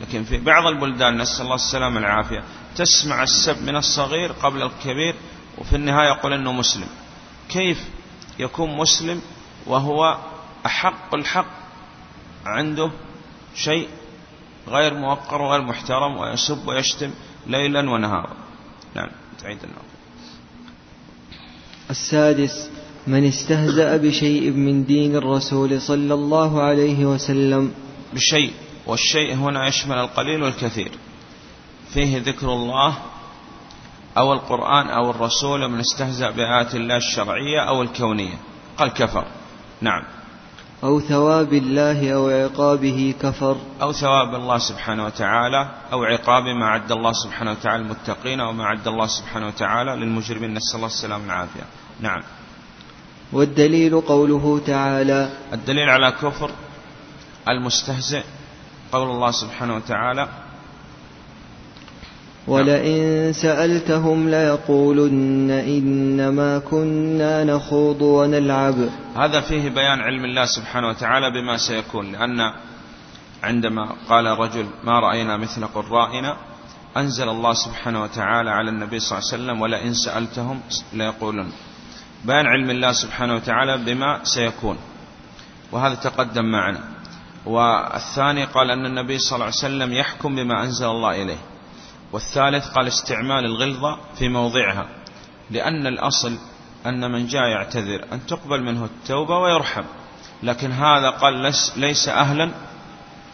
لكن 0.00 0.24
في 0.24 0.38
بعض 0.38 0.66
البلدان 0.66 1.18
نسأل 1.18 1.44
الله 1.44 1.54
السلامة 1.54 1.96
والعافية. 1.96 2.42
تسمع 2.76 3.22
السب 3.22 3.62
من 3.62 3.76
الصغير 3.76 4.32
قبل 4.32 4.62
الكبير 4.62 5.14
وفي 5.58 5.76
النهاية 5.76 6.08
يقول 6.08 6.32
أنه 6.32 6.52
مسلم. 6.52 6.88
كيف 7.48 7.88
يكون 8.38 8.76
مسلم 8.76 9.22
وهو 9.66 10.18
أحق 10.66 11.14
الحق 11.14 11.46
عنده 12.46 12.90
شيء 13.54 13.88
غير 14.68 14.94
موقر 14.94 15.42
وغير 15.42 15.62
محترم 15.62 16.16
ويسب 16.16 16.68
ويشتم 16.68 17.10
ليلا 17.46 17.90
ونهارا؟ 17.90 18.36
نعم 18.94 19.08
تعيد 19.42 19.58
النوم 19.64 19.84
السادس 21.90 22.70
من 23.06 23.26
استهزأ 23.26 23.96
بشيء 23.96 24.50
من 24.50 24.84
دين 24.84 25.16
الرسول 25.16 25.80
صلى 25.80 26.14
الله 26.14 26.62
عليه 26.62 27.04
وسلم. 27.04 27.72
بشيء 28.12 28.52
والشيء 28.86 29.34
هنا 29.34 29.68
يشمل 29.68 29.98
القليل 29.98 30.42
والكثير. 30.42 30.90
فيه 31.94 32.18
ذكر 32.18 32.52
الله 32.52 32.98
أو 34.18 34.32
القرآن 34.32 34.86
أو 34.86 35.10
الرسول 35.10 35.68
من 35.68 35.80
استهزأ 35.80 36.30
بآيات 36.30 36.74
الله 36.74 36.96
الشرعية 36.96 37.60
أو 37.68 37.82
الكونية. 37.82 38.38
قال 38.78 38.88
كفر. 38.88 39.24
نعم. 39.80 40.19
أو 40.84 41.00
ثواب 41.00 41.52
الله 41.52 42.14
أو 42.14 42.28
عقابه 42.28 43.14
كفر. 43.22 43.56
أو 43.82 43.92
ثواب 43.92 44.34
الله 44.34 44.58
سبحانه 44.58 45.04
وتعالى 45.04 45.68
أو 45.92 46.04
عقاب 46.04 46.42
ما 46.42 46.66
عد 46.66 46.92
الله 46.92 47.12
سبحانه 47.12 47.50
وتعالى 47.50 47.82
المتقين 47.82 48.40
أو 48.40 48.52
ما 48.52 48.66
عد 48.66 48.88
الله 48.88 49.06
سبحانه 49.06 49.46
وتعالى 49.46 49.96
للمجرمين. 49.96 50.54
نسأل 50.54 50.76
الله 50.76 50.86
السلامة 50.86 51.22
والعافية. 51.24 51.64
نعم. 52.00 52.22
والدليل 53.32 54.00
قوله 54.00 54.60
تعالى 54.66 55.30
الدليل 55.52 55.90
على 55.90 56.10
كفر 56.12 56.50
المستهزئ 57.48 58.22
قول 58.92 59.10
الله 59.10 59.30
سبحانه 59.30 59.76
وتعالى 59.76 60.28
ولئن 62.50 63.32
سألتهم 63.32 64.28
ليقولن 64.28 65.50
إنما 65.50 66.58
كنا 66.58 67.44
نخوض 67.44 68.02
ونلعب. 68.02 68.74
هذا 69.16 69.40
فيه 69.40 69.68
بيان 69.68 70.00
علم 70.00 70.24
الله 70.24 70.44
سبحانه 70.44 70.88
وتعالى 70.88 71.30
بما 71.30 71.56
سيكون 71.56 72.12
لأن 72.12 72.52
عندما 73.42 73.92
قال 74.08 74.26
رجل 74.26 74.66
ما 74.84 75.00
رأينا 75.00 75.36
مثل 75.36 75.66
قرائنا 75.66 76.36
أنزل 76.96 77.28
الله 77.28 77.52
سبحانه 77.52 78.02
وتعالى 78.02 78.50
على 78.50 78.70
النبي 78.70 78.98
صلى 78.98 79.18
الله 79.18 79.28
عليه 79.32 79.36
وسلم 79.42 79.62
ولئن 79.62 79.94
سألتهم 79.94 80.60
ليقولن. 80.92 81.48
بيان 82.24 82.46
علم 82.46 82.70
الله 82.70 82.92
سبحانه 82.92 83.34
وتعالى 83.34 83.78
بما 83.86 84.20
سيكون 84.24 84.76
وهذا 85.72 85.94
تقدم 85.94 86.44
معنا. 86.44 86.80
والثاني 87.46 88.44
قال 88.44 88.70
أن 88.70 88.86
النبي 88.86 89.18
صلى 89.18 89.34
الله 89.36 89.46
عليه 89.46 89.54
وسلم 89.54 89.92
يحكم 89.92 90.36
بما 90.36 90.64
أنزل 90.64 90.86
الله 90.86 91.22
إليه. 91.22 91.38
والثالث 92.12 92.68
قال 92.68 92.86
استعمال 92.86 93.44
الغلظة 93.44 93.98
في 94.18 94.28
موضعها 94.28 94.86
لأن 95.50 95.86
الأصل 95.86 96.36
أن 96.86 97.10
من 97.12 97.26
جاء 97.26 97.42
يعتذر 97.42 98.04
أن 98.12 98.26
تقبل 98.26 98.62
منه 98.62 98.84
التوبة 98.84 99.38
ويرحم 99.38 99.84
لكن 100.42 100.72
هذا 100.72 101.10
قال 101.10 101.52
ليس 101.76 102.08
أهلا 102.08 102.50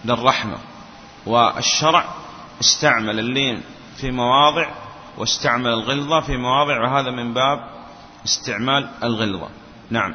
للرحمة. 0.05 0.59
والشرع 1.27 2.05
استعمل 2.61 3.19
اللين 3.19 3.61
في 3.97 4.11
مواضع 4.11 4.69
واستعمل 5.19 5.71
الغلظة 5.71 6.21
في 6.21 6.37
مواضع 6.37 6.81
وهذا 6.83 7.11
من 7.11 7.35
باب 7.35 7.59
استعمال 8.25 8.89
الغلظة. 9.03 9.49
نعم. 9.91 10.15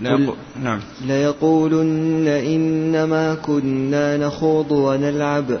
ليقول 0.00 0.36
نعم. 0.62 0.80
ليقولن 1.00 2.28
إنما 2.28 3.34
كنا 3.34 4.16
نخوض 4.16 4.72
ونلعب. 4.72 5.60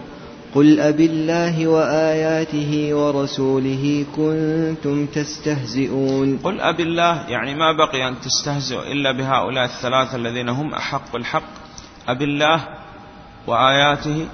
قل 0.54 0.80
أب 0.80 1.00
الله 1.00 1.66
وآياته 1.66 2.94
ورسوله 2.94 4.06
كنتم 4.16 5.06
تستهزئون 5.06 6.38
قل 6.38 6.60
أب 6.60 6.80
الله 6.80 7.28
يعني 7.28 7.54
ما 7.54 7.72
بقي 7.72 8.08
أن 8.08 8.20
تستهزئوا 8.20 8.82
إلا 8.82 9.12
بهؤلاء 9.12 9.64
الثلاثة 9.64 10.16
الذين 10.16 10.48
هم 10.48 10.74
أحق 10.74 11.12
بالحق 11.12 11.50
أب 12.08 12.22
الله 12.22 12.68
وآياته 13.46 14.26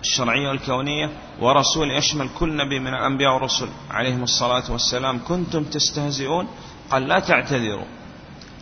الشرعية 0.00 0.48
والكونية 0.48 1.10
ورسول 1.40 1.90
يشمل 1.90 2.28
كل 2.38 2.56
نبي 2.56 2.78
من 2.78 2.94
الأنبياء 2.94 3.34
والرسل 3.34 3.68
عليهم 3.90 4.22
الصلاة 4.22 4.72
والسلام. 4.72 5.20
كنتم 5.28 5.64
تستهزئون؟ 5.64 6.48
قال 6.90 7.08
لا 7.08 7.18
تعتذروا. 7.18 7.84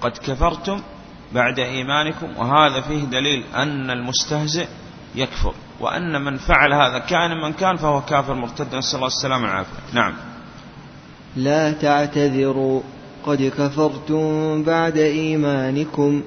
قد 0.00 0.10
كفرتم 0.10 0.80
بعد 1.32 1.58
إيمانكم 1.58 2.36
وهذا 2.36 2.80
فيه 2.80 3.04
دليل 3.04 3.44
أن 3.54 3.90
المستهزئ 3.90 4.66
يكفر. 5.14 5.54
وأن 5.80 6.24
من 6.24 6.36
فعل 6.36 6.72
هذا 6.72 6.98
كان 6.98 7.42
من 7.42 7.52
كان 7.52 7.76
فهو 7.76 8.00
كافر 8.00 8.34
مرتد. 8.34 8.74
نسأل 8.74 8.96
الله 8.96 9.06
السلامة 9.06 9.44
والعافية. 9.44 9.72
نعم. 9.92 10.14
لا 11.36 11.72
تعتذروا 11.72 12.80
قد 13.26 13.52
كفرتم 13.58 14.62
بعد 14.62 14.98
إيمانكم. 14.98 16.22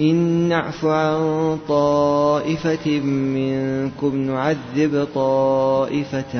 إن 0.00 0.48
نعف 0.48 0.84
عن 0.84 1.58
طائفة 1.68 3.00
منكم 3.00 4.16
نعذب 4.16 5.08
طائفة 5.14 6.34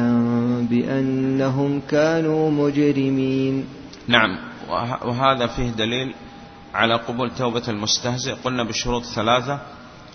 بأنهم 0.60 1.80
كانوا 1.88 2.50
مجرمين. 2.50 3.66
نعم. 4.08 4.38
وهذا 5.04 5.46
فيه 5.46 5.70
دليل 5.70 6.14
على 6.74 6.94
قبول 6.94 7.30
توبة 7.30 7.62
المستهزئ. 7.68 8.32
قلنا 8.44 8.62
بشروط 8.62 9.04
ثلاثة. 9.04 9.60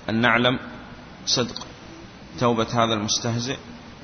أن 0.10 0.22
نعلم 0.22 0.60
صدق 1.26 1.71
توبة 2.40 2.68
هذا 2.84 2.94
المستهزئ 2.94 3.58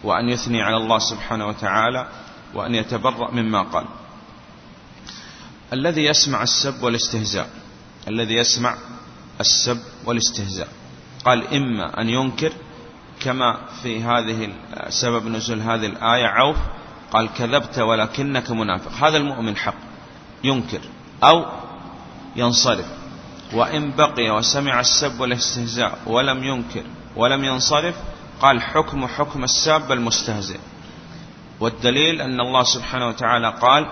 وأن 0.03 0.29
يثني 0.29 0.61
على 0.61 0.77
الله 0.77 0.99
سبحانه 0.99 1.47
وتعالى 1.47 2.07
وأن 2.53 2.75
يتبرأ 2.75 3.31
مما 3.31 3.61
قال. 3.61 3.85
الذي 5.73 6.05
يسمع 6.05 6.43
السب 6.43 6.83
والاستهزاء. 6.83 7.49
الذي 8.07 8.33
يسمع 8.35 8.75
السب 9.39 9.79
والاستهزاء. 10.05 10.67
قال 11.25 11.53
إما 11.53 12.01
أن 12.01 12.09
ينكر 12.09 12.53
كما 13.19 13.57
في 13.83 14.03
هذه 14.03 14.49
سبب 14.89 15.27
نزول 15.27 15.61
هذه 15.61 15.85
الآية 15.85 16.25
عوف. 16.25 16.57
قال 17.11 17.33
كذبت 17.33 17.79
ولكنك 17.79 18.51
منافق. 18.51 18.91
هذا 18.91 19.17
المؤمن 19.17 19.57
حق. 19.57 19.75
ينكر 20.43 20.81
أو 21.23 21.45
ينصرف. 22.35 22.85
وإن 23.53 23.91
بقي 23.91 24.29
وسمع 24.29 24.79
السب 24.79 25.19
والاستهزاء 25.19 25.99
ولم 26.05 26.43
ينكر 26.43 26.83
ولم 27.15 27.43
ينصرف 27.43 27.95
قال 28.41 28.61
حكم 28.61 29.07
حكم 29.07 29.43
الساب 29.43 29.91
المستهزئ. 29.91 30.59
والدليل 31.59 32.21
أن 32.21 32.39
الله 32.39 32.63
سبحانه 32.63 33.07
وتعالى 33.07 33.53
قال 33.61 33.85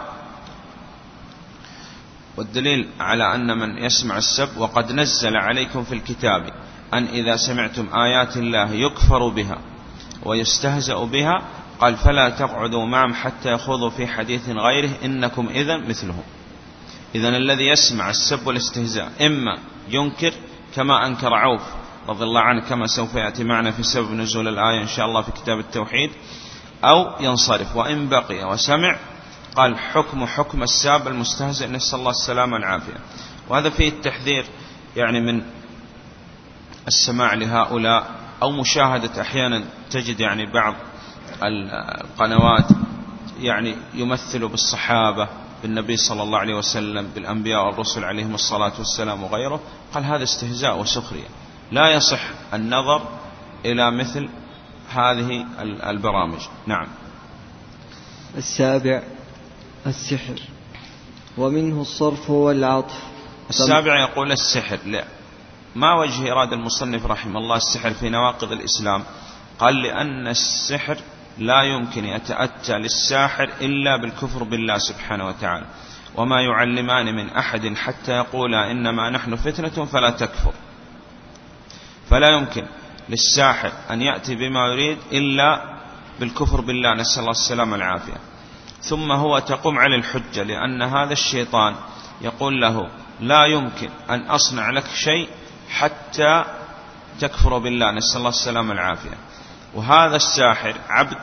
والدليل 2.38 2.90
على 3.00 3.36
أن 3.36 3.58
من 3.58 3.78
يسمع 3.78 4.18
السب 4.18 4.58
وقد 4.58 4.92
نزل 4.92 5.38
عليكم 5.38 5.84
في 5.84 5.94
الكتاب 5.94 6.54
أن 6.94 7.04
إذا 7.04 7.36
سمعتم 7.36 7.88
آيات 7.96 8.38
الله 8.38 8.72
يكفر 8.72 9.28
بها 9.28 9.58
ويستهزأ 10.24 11.04
بها 11.04 11.42
قال 11.80 11.96
فلا 11.96 12.30
تقعدوا 12.30 12.86
معهم 12.86 13.14
حتى 13.14 13.52
يخوضوا 13.52 13.90
في 13.90 14.08
حديث 14.08 14.50
غيره 14.50 14.90
إنكم 15.06 15.48
إذا 15.48 15.78
مثلهم 15.78 16.24
إذا 17.16 17.30
الذي 17.30 17.68
يسمع 17.68 18.10
السب 18.10 18.48
والاستهزاء 18.48 19.12
إما 19.22 19.58
ينكر 19.90 20.34
كما 20.76 21.08
أنكر 21.08 21.34
عوف 21.34 21.62
رضي 22.08 22.24
الله 22.24 22.42
عنه 22.42 22.62
كما 22.62 22.88
سوف 22.88 23.16
يأتي 23.16 23.44
معنا 23.44 23.72
في 23.72 23.84
سبب 23.84 24.12
نزول 24.12 24.48
الآية 24.48 24.82
إن 24.82 24.88
شاء 24.88 25.06
الله 25.06 25.22
في 25.22 25.32
كتاب 25.32 25.60
التوحيد 25.60 26.12
أو 26.84 27.16
ينصرف. 27.20 27.76
وإن 27.76 28.10
بقي 28.10 28.44
وسمع 28.52 28.98
قال 29.56 29.80
حكم 29.80 30.26
حكم 30.26 30.64
الساب 30.64 31.08
المستهزئ 31.08 31.68
نسأل 31.68 32.00
الله 32.00 32.12
السلامة 32.12 32.54
والعافية. 32.54 32.98
وهذا 33.50 33.70
فيه 33.70 33.90
التحذير 33.90 34.46
يعني 34.96 35.22
من 35.22 35.44
السماع 36.88 37.34
لهؤلاء 37.34 38.12
أو 38.42 38.52
مشاهدة 38.52 39.22
أحيانا 39.22 39.64
تجد 39.92 40.20
يعني 40.20 40.46
بعض 40.46 40.74
القنوات 41.44 42.68
يعني 43.40 43.76
يمثل 43.94 44.48
بالصحابة 44.48 45.28
بالنبي 45.62 45.98
صلى 45.98 46.24
الله 46.24 46.40
عليه 46.40 46.56
وسلم 46.56 47.08
بالأنبياء 47.16 47.66
والرسل 47.66 48.04
عليهم 48.04 48.36
الصلاة 48.36 48.74
والسلام 48.78 49.24
وغيره 49.24 49.60
قال 49.94 50.04
هذا 50.04 50.24
استهزاء 50.24 50.80
وسخرية. 50.80 51.28
لا 51.76 51.90
يصح 51.90 52.22
النظر 52.54 53.02
إلى 53.66 53.92
مثل 53.92 54.30
هذه 54.90 55.46
البرامج. 55.90 56.40
نعم. 56.68 56.88
السابع 58.38 59.04
السحر. 59.88 60.40
ومنه 61.38 61.82
الصرف 61.82 62.30
والعطف. 62.30 63.04
السابع 63.50 64.00
يقول 64.00 64.32
السحر. 64.32 64.78
لا. 64.86 65.06
ما 65.76 65.94
وجه 65.94 66.32
إرادة 66.32 66.56
المصنف 66.56 67.06
رحمه 67.06 67.40
الله 67.40 67.56
السحر 67.56 67.94
في 67.94 68.10
نواقض 68.10 68.52
الإسلام؟ 68.52 69.04
قال 69.60 69.84
لأن 69.84 70.28
السحر 70.28 70.98
لا 71.38 71.62
يمكن 71.64 72.06
يتأتى 72.06 72.78
للساحر 72.78 73.50
إلا 73.62 73.98
بالكفر 73.98 74.44
بالله 74.44 74.78
سبحانه 74.78 75.28
وتعالى. 75.28 75.66
وما 76.16 76.42
يعلمان 76.42 77.16
من 77.16 77.30
أحد 77.30 77.74
حتى 77.76 78.12
يقولا 78.12 78.72
إنما 78.72 79.10
نحن 79.10 79.36
فتنة 79.36 79.86
فلا 79.86 80.10
تكفر. 80.10 80.54
فلا 82.10 82.30
يمكن 82.30 82.66
للساحر 83.10 83.72
أن 83.92 84.02
يأتي 84.02 84.36
بما 84.36 84.68
يريد 84.68 84.98
إلا 85.12 85.76
بالكفر 86.20 86.62
بالله 86.62 86.94
نسأل 86.94 87.20
الله 87.20 87.32
السلامة 87.32 87.72
والعافية. 87.72 88.18
ثم 88.82 89.12
هو 89.12 89.40
تقوم 89.40 89.80
على 89.80 89.96
الحجة 89.96 90.44
لأن 90.44 90.82
هذا 90.82 91.14
الشيطان 91.14 91.76
يقول 92.22 92.62
له 92.62 92.90
لا 93.20 93.46
يمكن 93.46 93.90
أن 94.10 94.22
أصنع 94.22 94.70
لك 94.70 94.86
شيء 94.96 95.30
حتى 95.70 96.46
تكفر 97.20 97.58
بالله 97.58 97.92
نسأل 97.92 98.18
الله 98.18 98.30
السلامة 98.30 98.70
والعافية. 98.70 99.18
وهذا 99.74 100.16
الساحر 100.16 100.76
عبد 100.90 101.22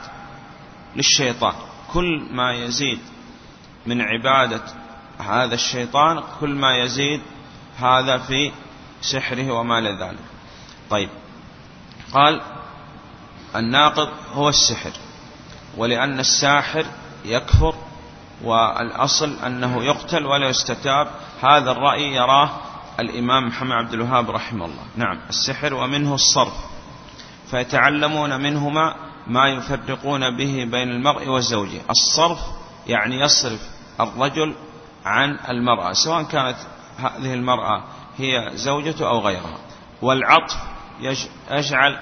للشيطان. 0.95 1.53
كل 1.93 2.27
ما 2.31 2.53
يزيد 2.53 2.99
من 3.85 4.01
عبادة 4.01 4.61
هذا 5.19 5.55
الشيطان 5.55 6.23
كل 6.39 6.49
ما 6.49 6.77
يزيد 6.77 7.21
هذا 7.77 8.17
في 8.17 8.51
سحره 9.01 9.51
وما 9.51 9.81
لذلك 9.81 10.32
طيب. 10.89 11.09
قال 12.13 12.41
الناقض 13.55 14.09
هو 14.33 14.49
السحر 14.49 14.91
ولأن 15.77 16.19
الساحر 16.19 16.85
يكفر 17.25 17.75
والأصل 18.43 19.39
أنه 19.45 19.83
يقتل 19.83 20.25
ولا 20.25 20.49
يستتاب. 20.49 21.07
هذا 21.43 21.71
الرأي 21.71 22.13
يراه 22.13 22.49
الإمام 22.99 23.47
محمد 23.47 23.71
عبد 23.71 23.93
الوهاب 23.93 24.29
رحمه 24.29 24.65
الله. 24.65 24.83
نعم 24.95 25.19
السحر 25.29 25.73
ومنه 25.73 26.15
الصرف 26.15 26.53
فيتعلمون 27.51 28.41
منهما 28.41 28.95
ما 29.27 29.49
يفرقون 29.49 30.37
به 30.37 30.67
بين 30.71 30.89
المرء 30.89 31.29
وزوجه. 31.29 31.81
الصرف 31.89 32.39
يعني 32.87 33.19
يصرف 33.19 33.61
الرجل 33.99 34.55
عن 35.05 35.39
المرأة 35.49 35.93
سواء 35.93 36.23
كانت 36.23 36.57
هذه 36.97 37.33
المرأة 37.33 37.83
هي 38.17 38.51
زوجته 38.55 39.07
أو 39.07 39.19
غيرها. 39.19 39.57
والعطف 40.01 40.72
يجعل 41.51 41.99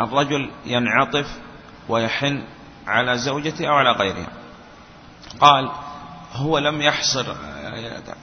الرجل 0.00 0.50
ينعطف 0.66 1.26
ويحن 1.88 2.42
على 2.86 3.18
زوجته 3.18 3.66
أو 3.66 3.74
على 3.74 3.92
غيرها. 3.92 4.32
قال 5.40 5.70
هو 6.32 6.58
لم 6.58 6.82
يحصر 6.82 7.26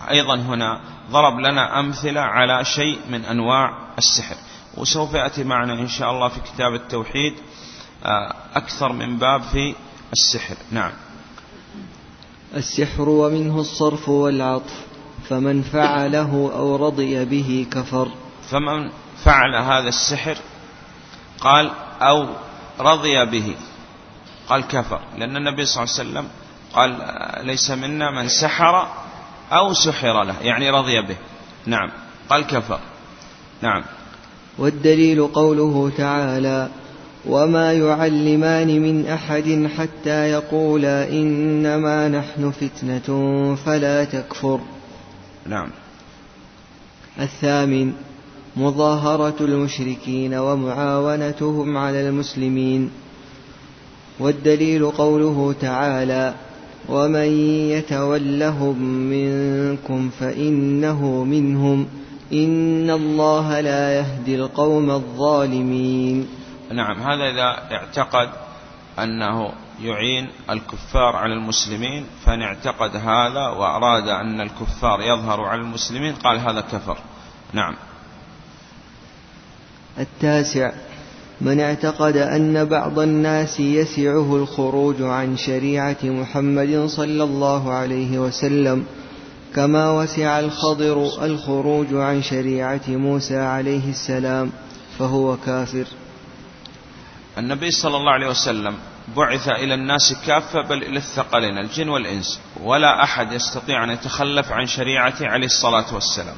أيضا 0.09 0.35
هنا 0.35 0.81
ضرب 1.11 1.39
لنا 1.39 1.79
أمثلة 1.79 2.21
على 2.21 2.65
شيء 2.65 2.99
من 3.09 3.25
أنواع 3.25 3.77
السحر. 3.97 4.35
وسوف 4.77 5.13
يأتي 5.13 5.43
معنا 5.43 5.73
إن 5.73 5.87
شاء 5.87 6.11
الله 6.11 6.27
في 6.27 6.39
كتاب 6.39 6.73
التوحيد 6.73 7.33
آه، 8.05 8.35
أكثر 8.55 8.93
من 8.93 9.17
باب 9.17 9.41
في 9.41 9.75
السحر. 10.13 10.55
نعم. 10.71 10.91
السحر 12.55 13.09
ومنه 13.09 13.59
الصرف 13.59 14.09
والعطف 14.09 14.73
فمن 15.29 15.61
فعله 15.61 16.51
أو 16.55 16.75
رضي 16.75 17.25
به 17.25 17.67
كفر. 17.71 18.11
فمن 18.49 18.91
فعل 19.25 19.55
هذا 19.55 19.89
السحر 19.89 20.37
قال 21.39 21.71
أو 22.01 22.27
رضي 22.79 23.25
به. 23.25 23.55
قال 24.47 24.67
كفر. 24.67 24.99
لأن 25.17 25.37
النبي 25.37 25.65
صلى 25.65 25.83
الله 25.83 25.95
عليه 25.99 26.09
وسلم 26.09 26.27
قال 26.73 26.97
ليس 27.45 27.71
منا 27.71 28.11
من 28.11 28.27
سحر 28.27 28.87
أو 29.51 29.73
سحر 29.73 30.23
له. 30.23 30.35
يعني 30.41 30.69
رضي 30.69 31.01
به. 31.01 31.15
نعم. 31.65 31.91
قال 32.29 32.47
كفر. 32.47 32.79
نعم. 33.61 33.83
والدليل 34.57 35.27
قوله 35.27 35.91
تعالى 35.97 36.69
وما 37.25 37.73
يعلمان 37.73 38.67
من 38.67 39.07
احد 39.07 39.69
حتى 39.77 40.29
يقولا 40.29 41.09
انما 41.09 42.07
نحن 42.07 42.51
فتنه 42.51 43.07
فلا 43.65 44.03
تكفر. 44.03 44.59
نعم. 45.45 45.69
الثامن 47.19 47.93
مظاهرة 48.57 49.35
المشركين 49.41 50.33
ومعاونتهم 50.33 51.77
على 51.77 52.09
المسلمين. 52.09 52.91
والدليل 54.19 54.91
قوله 54.91 55.55
تعالى 55.61 56.33
ومن 56.89 57.29
يتولهم 57.69 58.81
منكم 58.83 60.09
فانه 60.09 61.23
منهم 61.23 61.87
ان 62.33 62.89
الله 62.89 63.59
لا 63.59 63.93
يهدي 63.97 64.35
القوم 64.35 64.89
الظالمين. 64.91 66.27
نعم 66.71 67.01
هذا 67.01 67.29
إذا 67.29 67.75
اعتقد 67.75 68.29
أنه 68.99 69.51
يعين 69.81 70.29
الكفار 70.49 71.15
على 71.15 71.33
المسلمين 71.33 72.05
فإن 72.25 72.41
اعتقد 72.41 72.95
هذا 72.95 73.47
وأراد 73.47 74.07
أن 74.07 74.41
الكفار 74.41 75.01
يظهروا 75.01 75.47
على 75.47 75.61
المسلمين 75.61 76.13
قال 76.13 76.39
هذا 76.39 76.61
كفر. 76.61 76.97
نعم. 77.53 77.75
التاسع. 79.99 80.71
من 81.41 81.59
اعتقد 81.59 82.17
أن 82.17 82.65
بعض 82.65 82.99
الناس 82.99 83.59
يسعه 83.59 84.35
الخروج 84.35 85.01
عن 85.01 85.37
شريعة 85.37 85.97
محمد 86.03 86.85
صلى 86.87 87.23
الله 87.23 87.73
عليه 87.73 88.19
وسلم 88.19 88.85
كما 89.55 89.91
وسع 89.91 90.39
الخضر 90.39 91.25
الخروج 91.25 91.87
عن 91.93 92.21
شريعة 92.21 92.81
موسى 92.87 93.37
عليه 93.37 93.89
السلام 93.89 94.51
فهو 94.99 95.37
كافر. 95.37 95.85
النبي 97.37 97.71
صلى 97.71 97.97
الله 97.97 98.11
عليه 98.11 98.27
وسلم 98.27 98.75
بعث 99.17 99.47
إلى 99.47 99.73
الناس 99.73 100.13
كافة 100.27 100.61
بل 100.69 100.83
إلى 100.83 100.97
الثقلين 100.97 101.57
الجن 101.57 101.89
والإنس 101.89 102.39
ولا 102.63 103.03
أحد 103.03 103.31
يستطيع 103.31 103.83
أن 103.83 103.89
يتخلف 103.89 104.51
عن 104.51 104.65
شريعته 104.65 105.27
عليه 105.27 105.45
الصلاة 105.45 105.93
والسلام. 105.93 106.35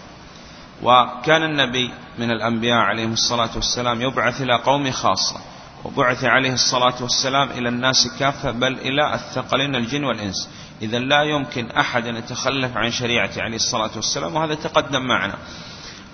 وكان 0.84 1.44
النبي 1.44 1.91
من 2.17 2.32
الأنبياء 2.32 2.78
عليهم 2.78 3.13
الصلاة 3.13 3.50
والسلام 3.56 4.02
يبعث 4.02 4.41
إلى 4.41 4.56
قوم 4.56 4.91
خاصة 4.91 5.39
وبعث 5.86 6.24
عليه 6.24 6.54
الصلاة 6.54 7.02
والسلام 7.02 7.50
إلى 7.50 7.70
الناس 7.70 8.08
كافة 8.20 8.52
بل 8.52 8.74
إلى 8.74 9.13
الثقلين 9.13 9.76
الجن 9.76 10.04
والإنس. 10.04 10.50
إذا 10.82 11.00
لا 11.00 11.24
يمكن 11.24 11.72
أحد 11.72 12.08
أن 12.08 12.15
يتخلف 12.15 12.78
عن 12.78 12.91
شريعته 12.91 13.41
عليه 13.41 13.56
الصلاة 13.56 13.91
والسلام 13.96 14.36
وهذا 14.36 14.56
تقدم 14.56 15.02
معنا. 15.02 15.36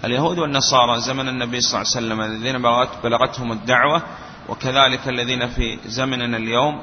اليهود 0.05 0.39
والنصارى 0.39 1.01
زمن 1.01 1.29
النبي 1.29 1.61
صلى 1.61 1.81
الله 1.81 1.91
عليه 1.95 2.05
وسلم 2.07 2.21
الذين 2.21 2.61
بلغتهم 3.03 3.51
الدعوة 3.51 4.01
وكذلك 4.49 5.07
الذين 5.07 5.47
في 5.47 5.79
زمننا 5.85 6.37
اليوم 6.37 6.81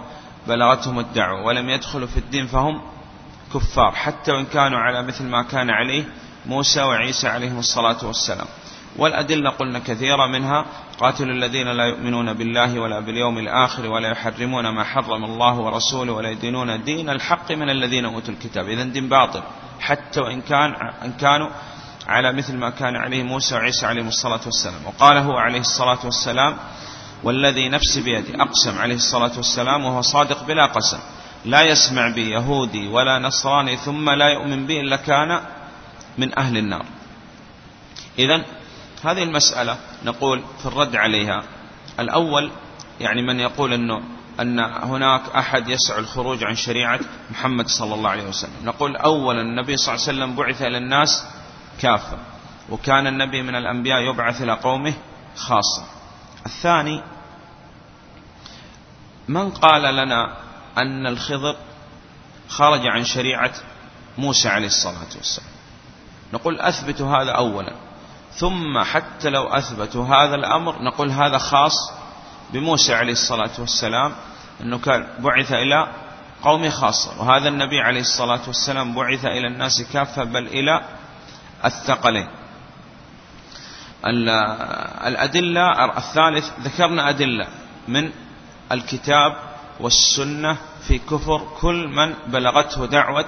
بلغتهم 0.49 0.99
الدعوة 0.99 1.42
ولم 1.47 1.68
يدخلوا 1.70 2.07
في 2.07 2.16
الدين 2.16 2.47
فهم 2.47 2.83
كفار 3.55 3.92
حتى 3.92 4.33
وإن 4.33 4.44
كانوا 4.44 4.79
على 4.79 5.03
مثل 5.03 5.25
ما 5.25 5.42
كان 5.42 5.70
عليه 5.70 6.05
موسى 6.46 6.83
وعيسى 6.83 7.28
عليهم 7.28 7.59
الصلاة 7.59 8.07
والسلام. 8.07 8.46
والأدلة 8.96 9.50
قلنا 9.50 9.78
كثيرة 9.78 10.26
منها 10.26 10.66
قاتلوا 11.00 11.35
الذين 11.35 11.68
لا 11.68 11.85
يؤمنون 11.85 12.33
بالله 12.33 12.78
ولا 12.78 13.00
باليوم 13.00 13.38
الآخر 13.38 13.87
ولا 13.90 14.09
يحرمون 14.11 14.68
ما 14.68 14.85
حرم 14.85 15.24
الله 15.24 15.54
ورسوله 15.54 16.12
ولا 16.12 16.30
يدينون 16.30 16.85
دين 16.85 17.11
الحق 17.11 17.52
من 17.52 17.70
الذين 17.70 18.04
أوتوا 18.04 18.35
الكتاب. 18.35 18.68
إذا 18.68 18.83
دين 18.83 19.09
باطل. 19.09 19.42
حتى 19.80 20.20
وإن 20.20 20.40
كان 20.40 20.74
إن 21.04 21.12
كانوا 21.12 21.48
على 22.07 22.33
مثل 22.33 22.57
ما 22.57 22.70
كان 22.70 22.96
عليه 22.96 23.22
موسى 23.22 23.54
وعيسى 23.54 23.87
عليهم 23.87 24.09
الصلاة 24.09 24.40
والسلام. 24.46 24.87
وقال 24.87 25.16
هو 25.16 25.37
عليه 25.37 25.61
الصلاة 25.61 25.98
والسلام 26.04 26.57
والذي 27.22 27.68
نفسي 27.68 28.02
بيده 28.02 28.42
أقسم. 28.42 28.78
عليه 28.78 28.94
الصلاة 28.94 29.33
والسلام 29.37 29.85
وهو 29.85 30.00
صادق 30.00 30.44
بلا 30.44 30.66
قسم. 30.66 30.98
لا 31.44 31.62
يسمع 31.62 32.09
بي 32.09 32.30
يهودي 32.30 32.88
ولا 32.88 33.18
نصراني 33.18 33.76
ثم 33.76 34.11
لا 34.11 34.28
يؤمن 34.28 34.66
بي 34.66 34.80
إلا 34.80 34.96
كان 34.96 35.40
من 36.18 36.38
أهل 36.38 36.57
النار. 36.57 36.85
إذا 38.18 38.44
هذه 39.05 39.22
المسألة 39.22 39.79
نقول 40.05 40.44
في 40.59 40.66
الرد 40.66 40.96
عليها. 40.96 41.42
الأول 42.00 42.50
يعني 43.00 43.22
من 43.22 43.40
يقول 43.40 43.72
أنه 43.72 44.03
أن 44.40 44.61
هناك 44.61 45.22
أحد 45.37 45.68
يسع 45.68 45.98
الخروج 45.98 46.44
عن 46.44 46.55
شريعة 46.55 47.00
محمد 47.31 47.68
صلى 47.68 47.94
الله 47.94 48.11
عليه 48.11 48.29
وسلم. 48.29 48.53
نقول 48.64 48.96
أولا 48.96 49.40
النبي 49.40 49.77
صلى 49.77 49.94
الله 49.94 50.07
عليه 50.09 50.18
وسلم 50.18 50.37
بعث 50.37 50.62
إلى 50.62 50.79
الناس 50.79 51.24
كافة 51.81 52.18
وكان 52.70 53.07
النبي 53.07 53.42
من 53.42 53.55
الأنبياء 53.55 54.00
يبعث 54.00 54.42
إلى 54.42 54.53
قومه 54.53 54.94
خاصة. 55.37 55.85
الثاني 56.46 57.03
من 59.29 59.50
قال 59.50 59.94
لنا 59.96 60.37
أن 60.79 61.07
الخضر 61.07 61.57
خرج 62.48 62.87
عن 62.87 63.05
شريعة 63.05 63.53
موسى 64.18 64.48
عليه 64.48 64.66
الصلاة 64.66 65.16
والسلام؟ 65.16 65.54
نقول 66.35 66.61
أثبتوا 66.61 67.16
هذا 67.16 67.31
أولا. 67.31 67.73
ثم 68.33 68.79
حتى 68.79 69.31
لو 69.31 69.49
أثبتوا 69.49 70.05
هذا 70.05 70.35
الأمر 70.35 70.83
نقول 70.83 71.11
هذا 71.11 71.38
خاص 71.38 71.92
بموسى 72.53 72.94
عليه 72.94 73.12
الصلاة 73.12 73.51
والسلام 73.59 74.12
أنه 74.61 74.79
كان 74.79 75.07
بعث 75.18 75.53
إلى 75.53 75.88
قوم 76.42 76.70
خاصة. 76.70 77.23
وهذا 77.23 77.49
النبي 77.49 77.81
عليه 77.81 78.01
الصلاة 78.01 78.40
والسلام 78.47 78.94
بعث 78.94 79.25
إلى 79.25 79.47
الناس 79.47 79.83
كافة 79.92 80.25
بل 80.25 80.47
إلى 80.47 80.81
الثقلين. 81.64 82.29
الأدلة 85.07 85.85
الثالث 85.99 86.51
ذكرنا 86.61 87.09
أدلة 87.09 87.47
من 87.88 88.11
الكتاب 88.73 89.37
والسنة 89.81 90.57
في 90.88 90.99
كفر 90.99 91.47
كل 91.61 91.88
من 91.88 92.14
بلغته 92.27 92.87
دعوة 92.87 93.27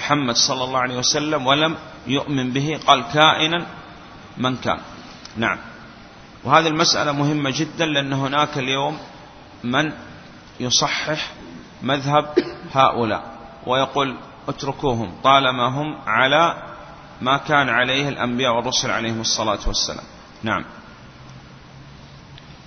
محمد 0.00 0.36
صلى 0.36 0.64
الله 0.64 0.78
عليه 0.78 0.98
وسلم 0.98 1.46
ولم 1.46 1.76
يؤمن 2.06 2.50
به 2.50 2.80
قال 2.86 3.04
كائنا 3.12 3.66
من 4.38 4.56
كان. 4.56 4.80
نعم. 5.36 5.58
وهذه 6.44 6.68
المسألة 6.68 7.12
مهمة 7.12 7.50
جدا 7.50 7.86
لأن 7.86 8.12
هناك 8.12 8.58
اليوم 8.58 8.98
من 9.64 9.92
يصحح 10.60 11.32
مذهب 11.82 12.24
هؤلاء 12.72 13.22
ويقول 13.66 14.16
اتركوهم 14.48 15.12
طالما 15.24 15.66
هم 15.68 15.98
على 16.06 16.62
ما 17.20 17.36
كان 17.36 17.68
عليه 17.68 18.08
الأنبياء 18.08 18.56
والرسل 18.56 18.90
عليهم 18.90 19.20
الصلاة 19.20 19.58
والسلام. 19.66 20.04
نعم. 20.42 20.64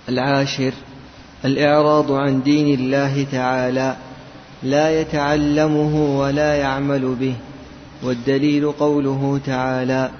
العاشر 0.08 0.72
الإعراض 1.44 2.12
عن 2.12 2.42
دين 2.42 2.78
الله 2.78 3.26
تعالى 3.32 3.96
لا 4.62 5.00
يتعلمه 5.00 6.18
ولا 6.18 6.54
يعمل 6.54 7.14
به 7.14 7.34
والدليل 8.02 8.72
قوله 8.72 9.40
تعالى 9.46 10.10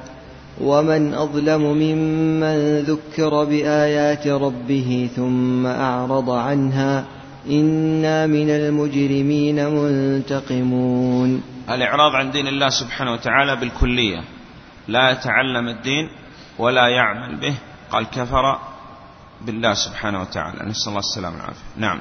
ومن 0.61 1.15
أظلم 1.15 1.63
ممن 1.63 2.81
ذكر 2.81 3.45
بآيات 3.45 4.27
ربه 4.27 5.09
ثم 5.17 5.67
أعرض 5.67 6.31
عنها 6.31 7.05
إنا 7.51 8.27
من 8.27 8.51
المجرمين 8.51 9.69
منتقمون. 9.69 11.43
الإعراض 11.71 12.15
عن 12.15 12.31
دين 12.31 12.49
الله 12.49 12.69
سبحانه 12.69 13.13
وتعالى 13.13 13.57
بالكلية 13.57 14.25
لا 14.89 15.11
يتعلم 15.11 15.69
الدين 15.69 16.09
ولا 16.59 16.89
يعمل 16.89 17.41
به 17.41 17.55
قال 17.91 18.11
كفر 18.11 18.59
بالله 19.47 19.75
سبحانه 19.75 20.21
وتعالى. 20.21 20.71
نسأل 20.71 20.89
الله 20.89 20.99
السلامة 20.99 21.37
والعافية. 21.37 21.61
نعم. 21.77 22.01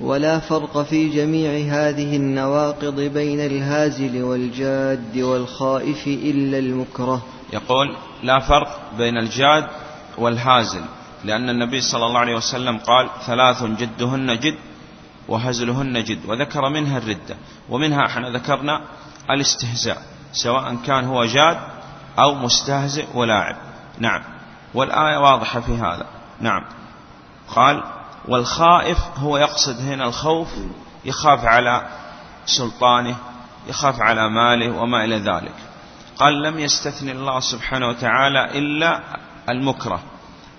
ولا 0.00 0.38
فرق 0.38 0.82
في 0.82 1.08
جميع 1.08 1.50
هذه 1.74 2.16
النواقض 2.16 3.00
بين 3.00 3.40
الهازل 3.40 4.22
والجاد 4.22 5.18
والخائف 5.18 6.06
إلا 6.06 6.58
المكره. 6.58 7.22
يقول 7.52 7.96
لا 8.22 8.38
فرق 8.38 8.80
بين 8.98 9.18
الجاد 9.18 9.66
والهازل 10.18 10.82
لأن 11.24 11.50
النبي 11.50 11.80
صلى 11.80 12.06
الله 12.06 12.20
عليه 12.20 12.36
وسلم 12.36 12.78
قال 12.78 13.08
ثلاث 13.26 13.64
جدهن 13.64 14.38
جد 14.38 14.58
وهزلهن 15.28 16.04
جد 16.04 16.18
وذكر 16.26 16.68
منها 16.68 16.98
الردة 16.98 17.36
ومنها 17.68 18.06
إحنا 18.06 18.30
ذكرنا 18.30 18.80
الاستهزاء 19.30 20.02
سواء 20.32 20.76
كان 20.86 21.04
هو 21.04 21.24
جاد 21.24 21.58
أو 22.18 22.34
مستهزئ 22.34 23.06
ولاعب. 23.14 23.56
نعم 23.98 24.22
والآية 24.74 25.16
واضحة 25.18 25.60
في 25.60 25.72
هذا. 25.72 26.06
نعم. 26.40 26.64
قال 27.48 27.82
والخائف 28.28 28.98
هو 29.16 29.36
يقصد 29.36 29.80
هنا 29.80 30.04
الخوف 30.04 30.48
يخاف 31.04 31.44
على 31.44 31.88
سلطانه 32.46 33.16
يخاف 33.68 34.00
على 34.00 34.28
ماله 34.28 34.78
وما 34.82 35.04
إلى 35.04 35.16
ذلك. 35.16 35.54
قال 36.16 36.42
لم 36.42 36.58
يستثني 36.58 37.12
الله 37.12 37.40
سبحانه 37.40 37.88
وتعالى 37.88 38.58
إلا 38.58 39.00
المكره 39.48 40.02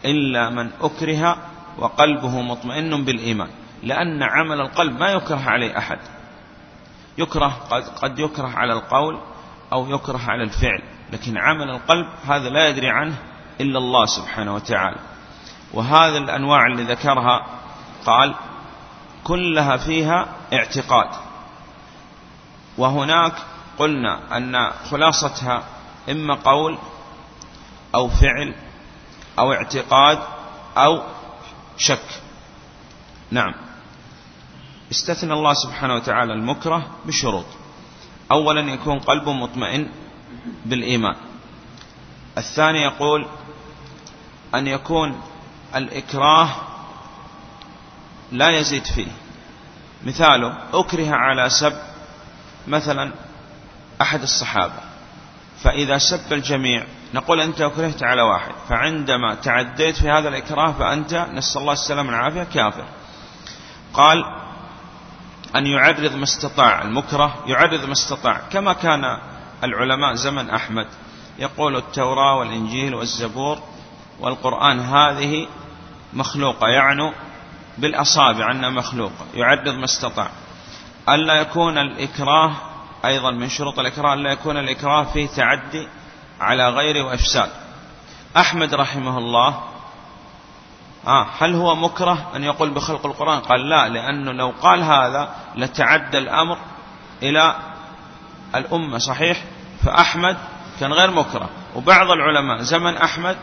إلا 0.06 0.50
من 0.50 0.70
أكره 0.82 1.38
وقلبه 1.78 2.42
مطمئن 2.42 3.06
بالإيمان 3.06 3.50
لأن 3.84 4.24
عمل 4.24 4.62
القلب 4.62 5.00
ما 5.00 5.10
يكره 5.10 5.42
عليه 5.50 5.78
أحد. 5.78 6.00
يكره 7.18 7.58
قد, 7.70 7.84
قد 7.84 8.20
يكره 8.20 8.48
على 8.48 8.74
القول 8.74 9.20
أو 9.74 9.90
يكره 9.90 10.22
على 10.28 10.44
الفعل 10.44 10.82
لكن 11.14 11.38
عمل 11.38 11.70
القلب 11.70 12.08
هذا 12.28 12.50
لا 12.50 12.68
يدري 12.68 12.90
عنه 12.90 13.16
إلا 13.62 13.78
الله 13.80 14.06
سبحانه 14.06 14.56
وتعالى. 14.56 14.98
وهذا 15.74 16.18
الأنواع 16.18 16.68
اللي 16.68 16.84
ذكرها 16.84 17.46
قال 18.06 18.36
كلها 19.24 19.78
فيها 19.78 20.28
اعتقاد. 20.54 21.10
وهناك 22.78 23.34
قلنا 23.80 24.38
أن 24.38 24.72
خلاصتها 24.92 25.64
إما 26.10 26.36
قول 26.36 26.78
أو 27.96 28.10
فعل 28.10 28.56
أو 29.40 29.54
اعتقاد 29.54 30.20
أو 30.78 31.02
شك. 31.78 32.22
نعم. 33.32 33.54
استثنى 34.92 35.34
الله 35.34 35.54
سبحانه 35.54 35.96
وتعالى 35.96 36.34
المكره 36.34 36.88
بشروط. 37.06 37.46
أولا 38.32 38.62
يكون 38.74 39.00
قلبه 39.00 39.34
مطمئن 39.34 39.90
بالإيمان. 40.66 41.16
الثاني 42.38 42.82
يقول 42.82 43.28
أن 44.56 44.68
يكون 44.68 45.22
الإكراه 45.76 46.50
لا 48.32 48.50
يزيد 48.50 48.86
فيه. 48.86 49.12
مثاله 50.04 50.58
أكره 50.74 51.16
على 51.16 51.50
سب 51.50 51.74
مثلا 52.68 53.12
أحد 54.02 54.22
الصحابة. 54.22 54.74
فإذا 55.64 55.98
سب 55.98 56.34
الجميع 56.34 56.84
نقول 57.14 57.42
أنت 57.42 57.62
أكرهت 57.62 58.04
على 58.04 58.22
واحد 58.22 58.52
فعندما 58.70 59.36
تعديت 59.36 59.96
في 59.96 60.10
هذا 60.10 60.30
الإكراه 60.30 60.72
فأنت 60.72 61.28
نسأل 61.34 61.62
الله 61.62 61.74
السلام 61.74 62.08
والعافية 62.08 62.44
كافر. 62.44 62.86
قال 63.94 64.26
أن 65.56 65.68
يعرض 65.68 66.16
ما 66.16 66.24
استطاع 66.24 66.82
المكره 66.82 67.44
يعرض 67.48 67.86
ما 67.86 67.92
استطاع. 67.92 68.42
كما 68.52 68.74
كان 68.74 69.18
العلماء 69.64 70.14
زمن 70.14 70.50
أحمد. 70.50 70.88
يقول 71.40 71.76
التوراة 71.76 72.40
والإنجيل 72.40 72.96
والزبور 72.96 73.60
والقرآن 74.20 74.80
هذه 74.80 75.48
مخلوقة 76.14 76.68
يعني 76.68 77.12
بالأصابع 77.78 78.52
أنها 78.52 78.70
مخلوقة 78.70 79.26
يعرض 79.34 79.68
ما 79.70 79.86
استطاع. 79.86 80.30
ألا 81.10 81.34
يكون 81.34 81.78
الإكراه 81.78 82.52
أيضا 83.06 83.32
من 83.32 83.50
شروط 83.50 83.80
الإكراه 83.80 84.14
ألا 84.14 84.32
يكون 84.32 84.58
الإكراه 84.58 85.04
فيه 85.04 85.28
تعدي 85.28 85.88
على 86.42 86.70
غيره 86.70 87.06
وإفساد. 87.06 87.50
أحمد 88.38 88.74
رحمه 88.74 89.18
الله 89.18 89.64
آه 91.08 91.28
هل 91.40 91.56
هو 91.56 91.76
مكره 91.76 92.32
أن 92.36 92.44
يقول 92.44 92.70
بخلق 92.70 93.06
القرآن؟ 93.06 93.40
قال 93.40 93.70
لا 93.70 93.90
لأنه 93.90 94.32
لو 94.32 94.54
قال 94.62 94.84
هذا 94.84 95.36
لتعدى 95.56 96.18
الأمر 96.18 96.58
إلى 97.24 97.56
الأمة 98.56 98.98
صحيح؟ 98.98 99.44
فأحمد 99.86 100.38
كان 100.80 100.94
غير 100.94 101.12
مكره. 101.12 101.50
وبعض 101.76 102.12
العلماء 102.12 102.62
زمن 102.62 102.98
أحمد 102.98 103.38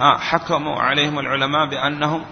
حكموا 0.00 0.82
عليهم 0.82 1.18
العلماء 1.18 1.66
بأنهم 1.66 2.24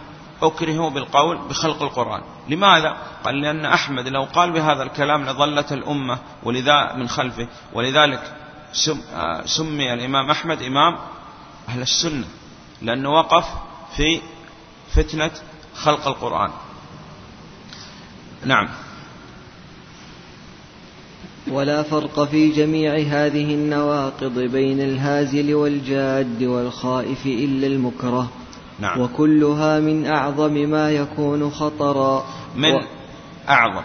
أكرهوا 0.42 0.90
بالقول 0.90 1.38
بخلق 1.48 1.82
القرآن. 1.82 2.22
لماذا؟ 2.48 2.96
قال 3.24 3.40
لأن 3.40 3.64
أحمد 3.64 4.08
لو 4.08 4.24
قال 4.24 4.52
بهذا 4.52 4.82
الكلام 4.82 5.24
لظلت 5.24 5.72
الأمة 5.72 6.18
ولذا 6.42 6.92
من 6.92 7.08
خلفه. 7.08 7.48
ولذلك 7.72 8.36
آه، 9.14 9.46
سمي 9.46 9.94
الإمام 9.94 10.30
أحمد 10.30 10.62
إمام 10.62 10.98
أهل 11.68 11.82
السنة 11.82 12.24
لأنه 12.82 13.10
وقف 13.10 13.44
في 13.96 14.20
فتنة 14.94 15.30
خلق 15.74 16.06
القرآن. 16.06 16.50
نعم. 18.44 18.68
ولا 21.50 21.82
فرق 21.82 22.24
في 22.24 22.48
جميع 22.50 22.94
هذه 22.94 23.54
النواقض 23.54 24.38
بين 24.38 24.80
الهازل 24.80 25.54
والجاد 25.54 26.42
والخائف 26.42 27.26
إلا 27.26 27.66
المكره. 27.66 28.30
نعم. 28.80 29.00
وكلها 29.00 29.80
من 29.80 30.06
أعظم 30.06 30.52
ما 30.52 30.90
يكون 30.90 31.50
خطرا. 31.50 32.24
من 32.56 32.74
و... 32.74 32.80
أعظم. 33.48 33.82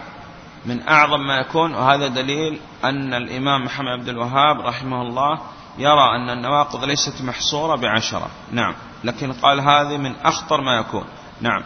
من 0.66 0.88
أعظم 0.88 1.20
ما 1.26 1.40
يكون 1.40 1.74
وهذا 1.74 2.08
دليل 2.08 2.58
أن 2.84 3.14
الإمام 3.14 3.64
محمد 3.64 3.88
عبد 3.88 4.08
الوهاب 4.08 4.60
رحمه 4.60 5.02
الله 5.02 5.40
يرى 5.78 6.16
أن 6.16 6.30
النواقض 6.30 6.84
ليست 6.84 7.22
محصورة 7.22 7.76
بعشرة. 7.76 8.30
نعم. 8.52 8.74
لكن 9.04 9.32
قال 9.32 9.60
هذه 9.60 9.96
من 9.96 10.12
أخطر 10.24 10.60
ما 10.60 10.76
يكون. 10.76 11.04
نعم. 11.40 11.62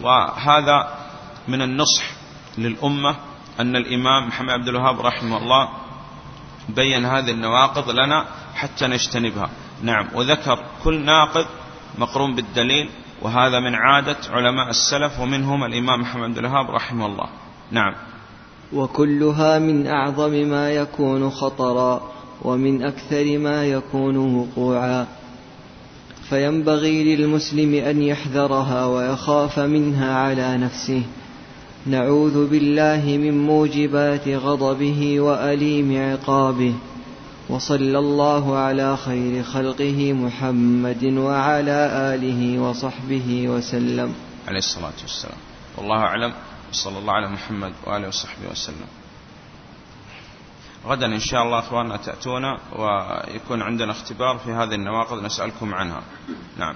وهذا 0.00 0.94
من 1.48 1.62
النصح 1.62 2.04
للأمة 2.58 3.16
أن 3.60 3.76
الإمام 3.76 4.28
محمد 4.28 4.50
عبد 4.50 4.68
الوهاب 4.68 5.00
رحمه 5.00 5.38
الله 5.38 5.68
بين 6.68 7.04
هذه 7.04 7.30
النواقض 7.30 7.90
لنا 7.90 8.24
حتى 8.54 8.86
نجتنبها. 8.86 9.50
نعم 9.82 10.08
وذكر 10.14 10.58
كل 10.84 11.04
ناقض 11.04 11.46
مقرون 11.98 12.34
بالدليل 12.34 12.88
وهذا 13.22 13.60
من 13.60 13.74
عادة 13.74 14.16
علماء 14.30 14.70
السلف 14.70 15.20
ومنهم 15.20 15.64
الإمام 15.64 16.00
محمد 16.00 16.24
عبد 16.24 16.38
الوهاب 16.38 16.70
رحمه 16.70 17.06
الله. 17.06 17.28
نعم. 17.70 17.94
وكلها 18.72 19.58
من 19.58 19.86
أعظم 19.86 20.30
ما 20.30 20.70
يكون 20.70 21.30
خطرا 21.30 22.12
ومن 22.42 22.82
أكثر 22.82 23.38
ما 23.38 23.64
يكون 23.64 24.16
وقوعا. 24.16 25.06
فينبغي 26.28 27.16
للمسلم 27.16 27.74
أن 27.74 28.02
يحذرها 28.02 28.86
ويخاف 28.86 29.58
منها 29.58 30.14
على 30.14 30.56
نفسه. 30.56 31.02
نعوذ 31.86 32.48
بالله 32.48 33.16
من 33.16 33.46
موجبات 33.46 34.28
غضبه 34.28 35.20
وأليم 35.20 36.12
عقابه 36.12 36.74
وصلى 37.48 37.98
الله 37.98 38.56
على 38.56 38.96
خير 38.96 39.42
خلقه 39.42 40.12
محمد 40.12 41.04
وعلى 41.04 41.90
آله 42.14 42.58
وصحبه 42.58 43.48
وسلم. 43.48 44.14
عليه 44.48 44.58
الصلاة 44.58 44.92
والسلام. 45.02 45.38
والله 45.76 45.96
أعلم. 45.96 46.32
وصلى 46.72 46.98
الله 46.98 47.12
على 47.12 47.28
محمد 47.28 47.72
وآله 47.86 48.08
وصحبه 48.08 48.50
وسلم. 48.50 48.86
غدا 50.86 51.06
إن 51.06 51.20
شاء 51.20 51.42
الله 51.42 51.58
أخواننا 51.58 51.96
تأتونا 51.96 52.58
ويكون 52.72 53.62
عندنا 53.62 53.92
اختبار 53.92 54.38
في 54.38 54.50
هذه 54.50 54.74
النواقض 54.74 55.24
نسألكم 55.24 55.74
عنها. 55.74 56.02
نعم. 56.58 56.74